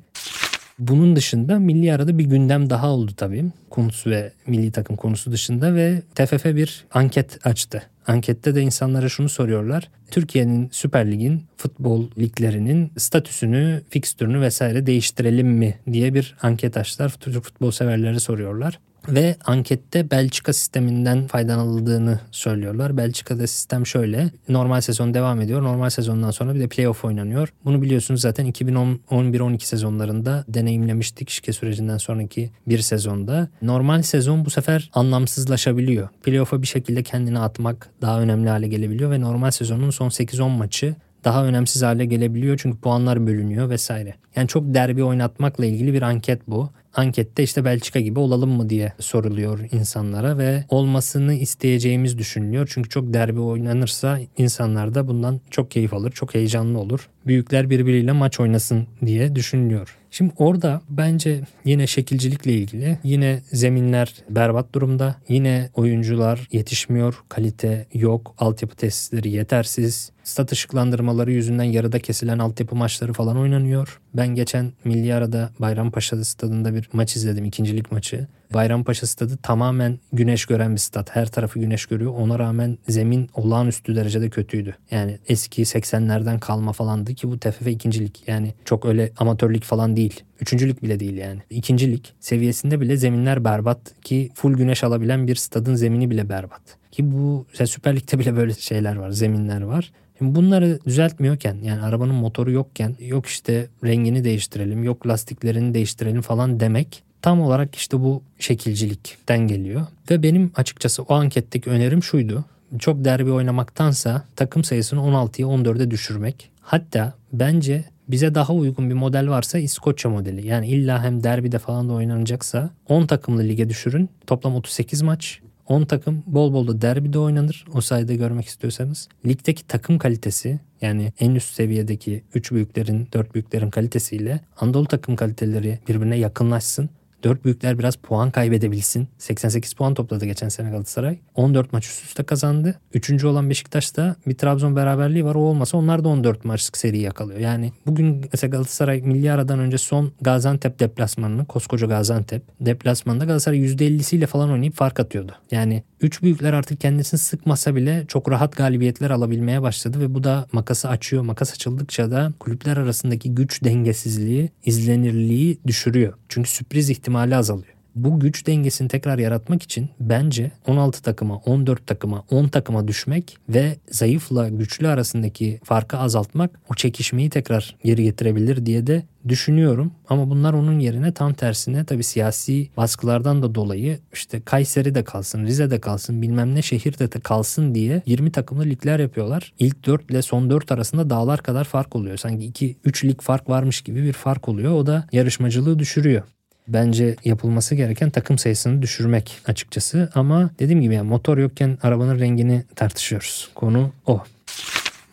Bunun 0.78 1.16
dışında 1.16 1.58
milli 1.58 1.94
arada 1.94 2.18
bir 2.18 2.24
gündem 2.24 2.70
daha 2.70 2.90
oldu 2.90 3.12
tabii. 3.16 3.44
Kuntz 3.70 4.06
ve 4.06 4.32
milli 4.46 4.72
takım 4.72 4.96
konusu 4.96 5.32
dışında 5.32 5.74
ve 5.74 6.02
TFF 6.14 6.44
bir 6.44 6.84
anket 6.92 7.46
açtı. 7.46 7.82
Ankette 8.06 8.54
de 8.54 8.62
insanlara 8.62 9.08
şunu 9.08 9.28
soruyorlar. 9.28 9.90
Türkiye'nin 10.10 10.68
Süper 10.72 11.10
Lig'in 11.10 11.42
futbol 11.56 12.10
liglerinin 12.18 12.92
statüsünü, 12.96 13.82
fikstürünü 13.90 14.40
vesaire 14.40 14.86
değiştirelim 14.86 15.48
mi 15.48 15.78
diye 15.92 16.14
bir 16.14 16.36
anket 16.42 16.76
açtılar. 16.76 17.14
Türk 17.20 17.44
futbol 17.44 17.70
severlere 17.70 18.20
soruyorlar 18.20 18.78
ve 19.14 19.36
ankette 19.44 20.10
Belçika 20.10 20.52
sisteminden 20.52 21.26
faydalanıldığını 21.26 22.20
söylüyorlar. 22.30 22.96
Belçika'da 22.96 23.46
sistem 23.46 23.86
şöyle. 23.86 24.30
Normal 24.48 24.80
sezon 24.80 25.14
devam 25.14 25.40
ediyor. 25.40 25.62
Normal 25.62 25.90
sezondan 25.90 26.30
sonra 26.30 26.54
bir 26.54 26.60
de 26.60 26.68
playoff 26.68 27.04
oynanıyor. 27.04 27.52
Bunu 27.64 27.82
biliyorsunuz 27.82 28.20
zaten 28.20 28.46
2011-12 28.50 29.64
sezonlarında 29.64 30.44
deneyimlemiştik 30.48 31.30
şike 31.30 31.52
sürecinden 31.52 31.98
sonraki 31.98 32.50
bir 32.68 32.78
sezonda. 32.78 33.48
Normal 33.62 34.02
sezon 34.02 34.44
bu 34.44 34.50
sefer 34.50 34.90
anlamsızlaşabiliyor. 34.94 36.08
Playoff'a 36.22 36.62
bir 36.62 36.66
şekilde 36.66 37.02
kendini 37.02 37.38
atmak 37.38 37.90
daha 38.02 38.20
önemli 38.20 38.48
hale 38.48 38.68
gelebiliyor 38.68 39.10
ve 39.10 39.20
normal 39.20 39.50
sezonun 39.50 39.90
son 39.90 40.08
8-10 40.08 40.56
maçı 40.56 40.94
daha 41.24 41.46
önemsiz 41.46 41.82
hale 41.82 42.04
gelebiliyor 42.04 42.58
çünkü 42.62 42.78
puanlar 42.78 43.26
bölünüyor 43.26 43.70
vesaire. 43.70 44.14
Yani 44.36 44.48
çok 44.48 44.74
derbi 44.74 45.04
oynatmakla 45.04 45.66
ilgili 45.66 45.92
bir 45.92 46.02
anket 46.02 46.48
bu 46.48 46.70
ankette 46.94 47.42
işte 47.42 47.64
Belçika 47.64 48.00
gibi 48.00 48.18
olalım 48.18 48.50
mı 48.50 48.70
diye 48.70 48.92
soruluyor 48.98 49.58
insanlara 49.72 50.38
ve 50.38 50.64
olmasını 50.68 51.34
isteyeceğimiz 51.34 52.18
düşünülüyor. 52.18 52.70
Çünkü 52.72 52.88
çok 52.88 53.14
derbi 53.14 53.40
oynanırsa 53.40 54.18
insanlar 54.38 54.94
da 54.94 55.08
bundan 55.08 55.40
çok 55.50 55.70
keyif 55.70 55.94
alır, 55.94 56.10
çok 56.10 56.34
heyecanlı 56.34 56.78
olur. 56.78 57.08
Büyükler 57.26 57.70
birbiriyle 57.70 58.12
maç 58.12 58.40
oynasın 58.40 58.86
diye 59.06 59.36
düşünülüyor. 59.36 59.96
Şimdi 60.10 60.32
orada 60.36 60.82
bence 60.88 61.40
yine 61.64 61.86
şekilcilikle 61.86 62.52
ilgili 62.52 62.98
yine 63.04 63.42
zeminler 63.52 64.14
berbat 64.30 64.74
durumda. 64.74 65.16
Yine 65.28 65.70
oyuncular 65.74 66.48
yetişmiyor, 66.52 67.22
kalite 67.28 67.86
yok, 67.94 68.34
altyapı 68.38 68.76
tesisleri 68.76 69.30
yetersiz. 69.30 70.12
Stat 70.30 70.52
ışıklandırmaları 70.52 71.32
yüzünden 71.32 71.64
yarıda 71.64 71.98
kesilen 71.98 72.38
altyapı 72.38 72.76
maçları 72.76 73.12
falan 73.12 73.36
oynanıyor. 73.36 74.00
Ben 74.14 74.28
geçen 74.28 74.72
Milli 74.84 75.14
Arada 75.14 75.50
Bayrampaşa 75.58 76.24
stadında 76.24 76.74
bir 76.74 76.88
maç 76.92 77.16
izledim. 77.16 77.44
ikincilik 77.44 77.92
maçı. 77.92 78.26
Bayrampaşa 78.54 79.06
stadı 79.06 79.36
tamamen 79.42 79.98
güneş 80.12 80.44
gören 80.46 80.72
bir 80.72 80.80
stat. 80.80 81.16
Her 81.16 81.26
tarafı 81.26 81.58
güneş 81.58 81.86
görüyor. 81.86 82.12
Ona 82.18 82.38
rağmen 82.38 82.78
zemin 82.88 83.30
olağanüstü 83.34 83.96
derecede 83.96 84.30
kötüydü. 84.30 84.76
Yani 84.90 85.18
eski 85.28 85.62
80'lerden 85.62 86.40
kalma 86.40 86.72
falandı 86.72 87.14
ki 87.14 87.28
bu 87.28 87.38
TFF 87.38 87.66
ikincilik. 87.66 88.22
Yani 88.26 88.54
çok 88.64 88.84
öyle 88.86 89.12
amatörlük 89.16 89.62
falan 89.64 89.96
değil. 89.96 90.20
Üçüncülük 90.40 90.82
bile 90.82 91.00
değil 91.00 91.16
yani. 91.16 91.40
İkincilik 91.50 92.14
seviyesinde 92.20 92.80
bile 92.80 92.96
zeminler 92.96 93.44
berbat 93.44 93.80
ki 94.02 94.30
full 94.34 94.54
güneş 94.54 94.84
alabilen 94.84 95.26
bir 95.26 95.34
stadın 95.34 95.74
zemini 95.74 96.10
bile 96.10 96.28
berbat. 96.28 96.62
Ki 96.90 97.12
bu 97.12 97.46
Süper 97.64 97.96
Lig'de 97.96 98.18
bile 98.18 98.36
böyle 98.36 98.54
şeyler 98.54 98.96
var, 98.96 99.10
zeminler 99.10 99.60
var. 99.60 99.92
Bunları 100.20 100.78
düzeltmiyorken 100.86 101.56
yani 101.62 101.82
arabanın 101.82 102.14
motoru 102.14 102.50
yokken 102.50 102.96
yok 103.00 103.26
işte 103.26 103.66
rengini 103.84 104.24
değiştirelim, 104.24 104.84
yok 104.84 105.06
lastiklerini 105.06 105.74
değiştirelim 105.74 106.22
falan 106.22 106.60
demek 106.60 107.02
tam 107.22 107.40
olarak 107.40 107.74
işte 107.74 108.00
bu 108.00 108.22
şekilcilikten 108.38 109.38
geliyor. 109.38 109.86
Ve 110.10 110.22
benim 110.22 110.52
açıkçası 110.56 111.02
o 111.02 111.14
anketteki 111.14 111.70
önerim 111.70 112.02
şuydu. 112.02 112.44
Çok 112.78 113.04
derbi 113.04 113.30
oynamaktansa 113.30 114.24
takım 114.36 114.64
sayısını 114.64 115.00
16'ya 115.00 115.48
14'e 115.48 115.90
düşürmek. 115.90 116.50
Hatta 116.60 117.14
bence 117.32 117.84
bize 118.08 118.34
daha 118.34 118.52
uygun 118.52 118.90
bir 118.90 118.94
model 118.94 119.28
varsa 119.28 119.58
İskoçya 119.58 120.10
modeli. 120.10 120.46
Yani 120.46 120.68
illa 120.68 121.04
hem 121.04 121.22
derbide 121.22 121.58
falan 121.58 121.88
da 121.88 121.92
oynanacaksa 121.92 122.70
10 122.88 123.06
takımlı 123.06 123.42
lige 123.42 123.68
düşürün. 123.68 124.08
Toplam 124.26 124.54
38 124.54 125.02
maç. 125.02 125.40
10 125.66 125.84
takım 125.84 126.22
bol 126.26 126.52
bol 126.52 126.68
da 126.68 126.82
derbide 126.82 127.18
oynanır. 127.18 127.64
O 127.74 127.80
sayede 127.80 128.16
görmek 128.16 128.46
istiyorsanız. 128.46 129.08
Ligdeki 129.26 129.66
takım 129.66 129.98
kalitesi 129.98 130.60
yani 130.80 131.12
en 131.20 131.34
üst 131.34 131.54
seviyedeki 131.54 132.24
3 132.34 132.52
büyüklerin 132.52 133.08
4 133.12 133.34
büyüklerin 133.34 133.70
kalitesiyle 133.70 134.40
Anadolu 134.60 134.86
takım 134.86 135.16
kaliteleri 135.16 135.78
birbirine 135.88 136.16
yakınlaşsın. 136.16 136.90
Dört 137.24 137.44
büyükler 137.44 137.78
biraz 137.78 137.96
puan 137.96 138.30
kaybedebilsin. 138.30 139.08
88 139.18 139.72
puan 139.72 139.94
topladı 139.94 140.24
geçen 140.24 140.48
sene 140.48 140.70
Galatasaray. 140.70 141.18
14 141.34 141.72
maç 141.72 141.86
üst 141.86 142.04
üste 142.04 142.22
kazandı. 142.22 142.80
Üçüncü 142.94 143.26
olan 143.26 143.50
Beşiktaş'ta 143.50 144.16
bir 144.26 144.34
Trabzon 144.34 144.76
beraberliği 144.76 145.24
var. 145.24 145.34
O 145.34 145.40
olmasa 145.40 145.78
onlar 145.78 146.04
da 146.04 146.08
14 146.08 146.44
maçlık 146.44 146.76
seri 146.76 146.98
yakalıyor. 146.98 147.40
Yani 147.40 147.72
bugün 147.86 148.24
mesela 148.32 148.50
Galatasaray 148.50 149.02
milli 149.02 149.32
aradan 149.32 149.58
önce 149.58 149.78
son 149.78 150.12
Gaziantep 150.20 150.80
deplasmanını 150.80 151.44
koskoca 151.44 151.86
Gaziantep 151.86 152.42
deplasmanında 152.60 153.24
Galatasaray 153.24 153.58
%50'siyle 153.58 154.26
falan 154.26 154.50
oynayıp 154.50 154.74
fark 154.74 155.00
atıyordu. 155.00 155.32
Yani 155.50 155.82
üç 156.00 156.22
büyükler 156.22 156.52
artık 156.52 156.80
kendisini 156.80 157.20
sıkmasa 157.20 157.76
bile 157.76 158.04
çok 158.08 158.30
rahat 158.30 158.56
galibiyetler 158.56 159.10
alabilmeye 159.10 159.62
başladı 159.62 160.00
ve 160.00 160.14
bu 160.14 160.24
da 160.24 160.46
makası 160.52 160.88
açıyor. 160.88 161.22
Makas 161.22 161.52
açıldıkça 161.52 162.10
da 162.10 162.32
kulüpler 162.40 162.76
arasındaki 162.76 163.34
güç 163.34 163.64
dengesizliği, 163.64 164.50
izlenirliği 164.64 165.58
düşürüyor. 165.66 166.12
Çünkü 166.28 166.50
sürpriz 166.50 166.90
ihtimali 166.90 167.09
azalıyor. 167.14 167.80
Bu 167.94 168.20
güç 168.20 168.46
dengesini 168.46 168.88
tekrar 168.88 169.18
yaratmak 169.18 169.62
için 169.62 169.88
bence 170.00 170.50
16 170.66 171.02
takıma, 171.02 171.36
14 171.36 171.86
takıma, 171.86 172.24
10 172.30 172.48
takıma 172.48 172.88
düşmek 172.88 173.36
ve 173.48 173.76
zayıfla 173.90 174.48
güçlü 174.48 174.88
arasındaki 174.88 175.60
farkı 175.64 175.98
azaltmak 175.98 176.60
o 176.70 176.74
çekişmeyi 176.74 177.30
tekrar 177.30 177.76
geri 177.84 178.04
getirebilir 178.04 178.66
diye 178.66 178.86
de 178.86 179.02
düşünüyorum. 179.28 179.92
Ama 180.08 180.30
bunlar 180.30 180.52
onun 180.52 180.78
yerine 180.78 181.12
tam 181.12 181.34
tersine 181.34 181.84
tabii 181.84 182.04
siyasi 182.04 182.68
baskılardan 182.76 183.42
da 183.42 183.54
dolayı 183.54 183.98
işte 184.12 184.40
Kayseri'de 184.40 185.04
kalsın, 185.04 185.46
Rize'de 185.46 185.80
kalsın, 185.80 186.22
bilmem 186.22 186.54
ne 186.54 186.62
şehirde 186.62 187.12
de 187.12 187.20
kalsın 187.20 187.74
diye 187.74 188.02
20 188.06 188.32
takımlı 188.32 188.64
ligler 188.64 188.98
yapıyorlar. 188.98 189.52
İlk 189.58 189.86
4 189.86 190.10
ile 190.10 190.22
son 190.22 190.50
4 190.50 190.72
arasında 190.72 191.10
dağlar 191.10 191.42
kadar 191.42 191.64
fark 191.64 191.96
oluyor. 191.96 192.16
Sanki 192.16 192.76
2-3 192.84 193.08
lig 193.08 193.20
fark 193.20 193.48
varmış 193.48 193.80
gibi 193.80 194.02
bir 194.02 194.12
fark 194.12 194.48
oluyor. 194.48 194.72
O 194.72 194.86
da 194.86 195.06
yarışmacılığı 195.12 195.78
düşürüyor 195.78 196.22
bence 196.72 197.16
yapılması 197.24 197.74
gereken 197.74 198.10
takım 198.10 198.38
sayısını 198.38 198.82
düşürmek 198.82 199.38
açıkçası. 199.46 200.10
Ama 200.14 200.50
dediğim 200.58 200.80
gibi 200.80 200.94
yani 200.94 201.08
motor 201.08 201.38
yokken 201.38 201.78
arabanın 201.82 202.18
rengini 202.18 202.64
tartışıyoruz. 202.76 203.48
Konu 203.54 203.92
o. 204.06 204.24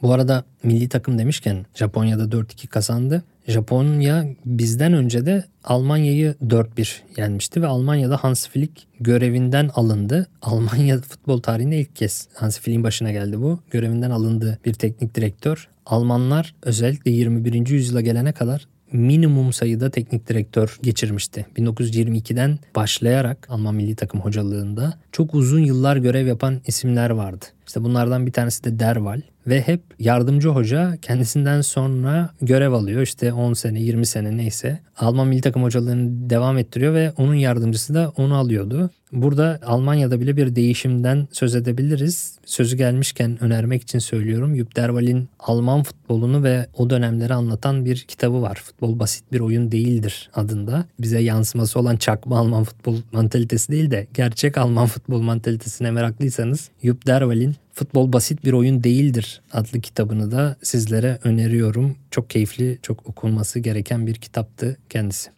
Bu 0.01 0.13
arada 0.13 0.43
milli 0.63 0.89
takım 0.89 1.17
demişken 1.17 1.65
Japonya'da 1.75 2.23
4-2 2.23 2.67
kazandı. 2.67 3.23
Japonya 3.47 4.25
bizden 4.45 4.93
önce 4.93 5.25
de 5.25 5.43
Almanya'yı 5.63 6.35
4-1 6.47 6.95
yenmişti 7.17 7.61
ve 7.61 7.67
Almanya'da 7.67 8.17
Hans 8.17 8.47
Flick 8.47 8.83
görevinden 8.99 9.69
alındı. 9.75 10.27
Almanya 10.41 11.01
futbol 11.01 11.41
tarihinde 11.41 11.79
ilk 11.79 11.95
kez 11.95 12.27
Hans 12.33 12.59
Flick'in 12.59 12.83
başına 12.83 13.11
geldi 13.11 13.41
bu. 13.41 13.59
Görevinden 13.71 14.11
alındı 14.11 14.59
bir 14.65 14.73
teknik 14.73 15.15
direktör. 15.15 15.67
Almanlar 15.85 16.55
özellikle 16.63 17.11
21. 17.11 17.67
yüzyıla 17.67 18.01
gelene 18.01 18.31
kadar 18.31 18.67
minimum 18.91 19.53
sayıda 19.53 19.89
teknik 19.89 20.27
direktör 20.27 20.77
geçirmişti. 20.81 21.45
1922'den 21.57 22.59
başlayarak 22.75 23.47
Alman 23.49 23.75
milli 23.75 23.95
takım 23.95 24.21
hocalığında 24.21 24.99
çok 25.11 25.35
uzun 25.35 25.59
yıllar 25.59 25.97
görev 25.97 26.27
yapan 26.27 26.61
isimler 26.67 27.09
vardı. 27.09 27.45
İşte 27.67 27.83
bunlardan 27.83 28.25
bir 28.25 28.31
tanesi 28.31 28.63
de 28.63 28.79
Derval 28.79 29.21
ve 29.47 29.61
hep 29.61 29.81
yardımcı 29.99 30.49
hoca 30.49 30.97
kendisinden 31.01 31.61
sonra 31.61 32.29
görev 32.41 32.71
alıyor. 32.71 33.01
İşte 33.01 33.33
10 33.33 33.53
sene 33.53 33.81
20 33.81 34.05
sene 34.05 34.37
neyse 34.37 34.79
Alman 34.97 35.27
milli 35.27 35.41
takım 35.41 35.63
hocalığını 35.63 36.29
devam 36.29 36.57
ettiriyor 36.57 36.93
ve 36.93 37.11
onun 37.17 37.35
yardımcısı 37.35 37.93
da 37.93 38.13
onu 38.17 38.35
alıyordu. 38.35 38.89
Burada 39.11 39.59
Almanya'da 39.65 40.21
bile 40.21 40.37
bir 40.37 40.55
değişimden 40.55 41.27
söz 41.31 41.55
edebiliriz. 41.55 42.39
Sözü 42.45 42.77
gelmişken 42.77 43.43
önermek 43.43 43.81
için 43.81 43.99
söylüyorum. 43.99 44.55
Jupp 44.55 44.75
Derwal'in 44.75 45.29
Alman 45.39 45.83
futbolunu 45.83 46.43
ve 46.43 46.67
o 46.73 46.89
dönemleri 46.89 47.33
anlatan 47.33 47.85
bir 47.85 47.97
kitabı 47.97 48.41
var. 48.41 48.55
Futbol 48.55 48.99
basit 48.99 49.31
bir 49.31 49.39
oyun 49.39 49.71
değildir 49.71 50.29
adında. 50.33 50.85
Bize 50.99 51.19
yansıması 51.19 51.79
olan 51.79 51.97
çakma 51.97 52.37
Alman 52.37 52.63
futbol 52.63 52.95
mantalitesi 53.11 53.71
değil 53.71 53.91
de 53.91 54.07
gerçek 54.13 54.57
Alman 54.57 54.87
futbol 54.87 55.21
mantalitesine 55.21 55.91
meraklıysanız 55.91 56.69
Jupp 56.83 57.07
Derwal'in 57.07 57.55
Futbol 57.73 58.13
Basit 58.13 58.45
Bir 58.45 58.53
Oyun 58.53 58.83
Değildir 58.83 59.41
adlı 59.53 59.81
kitabını 59.81 60.31
da 60.31 60.55
sizlere 60.61 61.19
öneriyorum. 61.23 61.95
Çok 62.11 62.29
keyifli, 62.29 62.79
çok 62.81 63.09
okunması 63.09 63.59
gereken 63.59 64.07
bir 64.07 64.15
kitaptı 64.15 64.77
kendisi. 64.89 65.29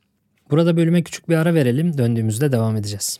Burada 0.52 0.78
bölüme 0.78 1.04
küçük 1.04 1.30
bir 1.30 1.36
ara 1.36 1.54
verelim. 1.54 1.98
Döndüğümüzde 1.98 2.52
devam 2.52 2.76
edeceğiz. 2.76 3.20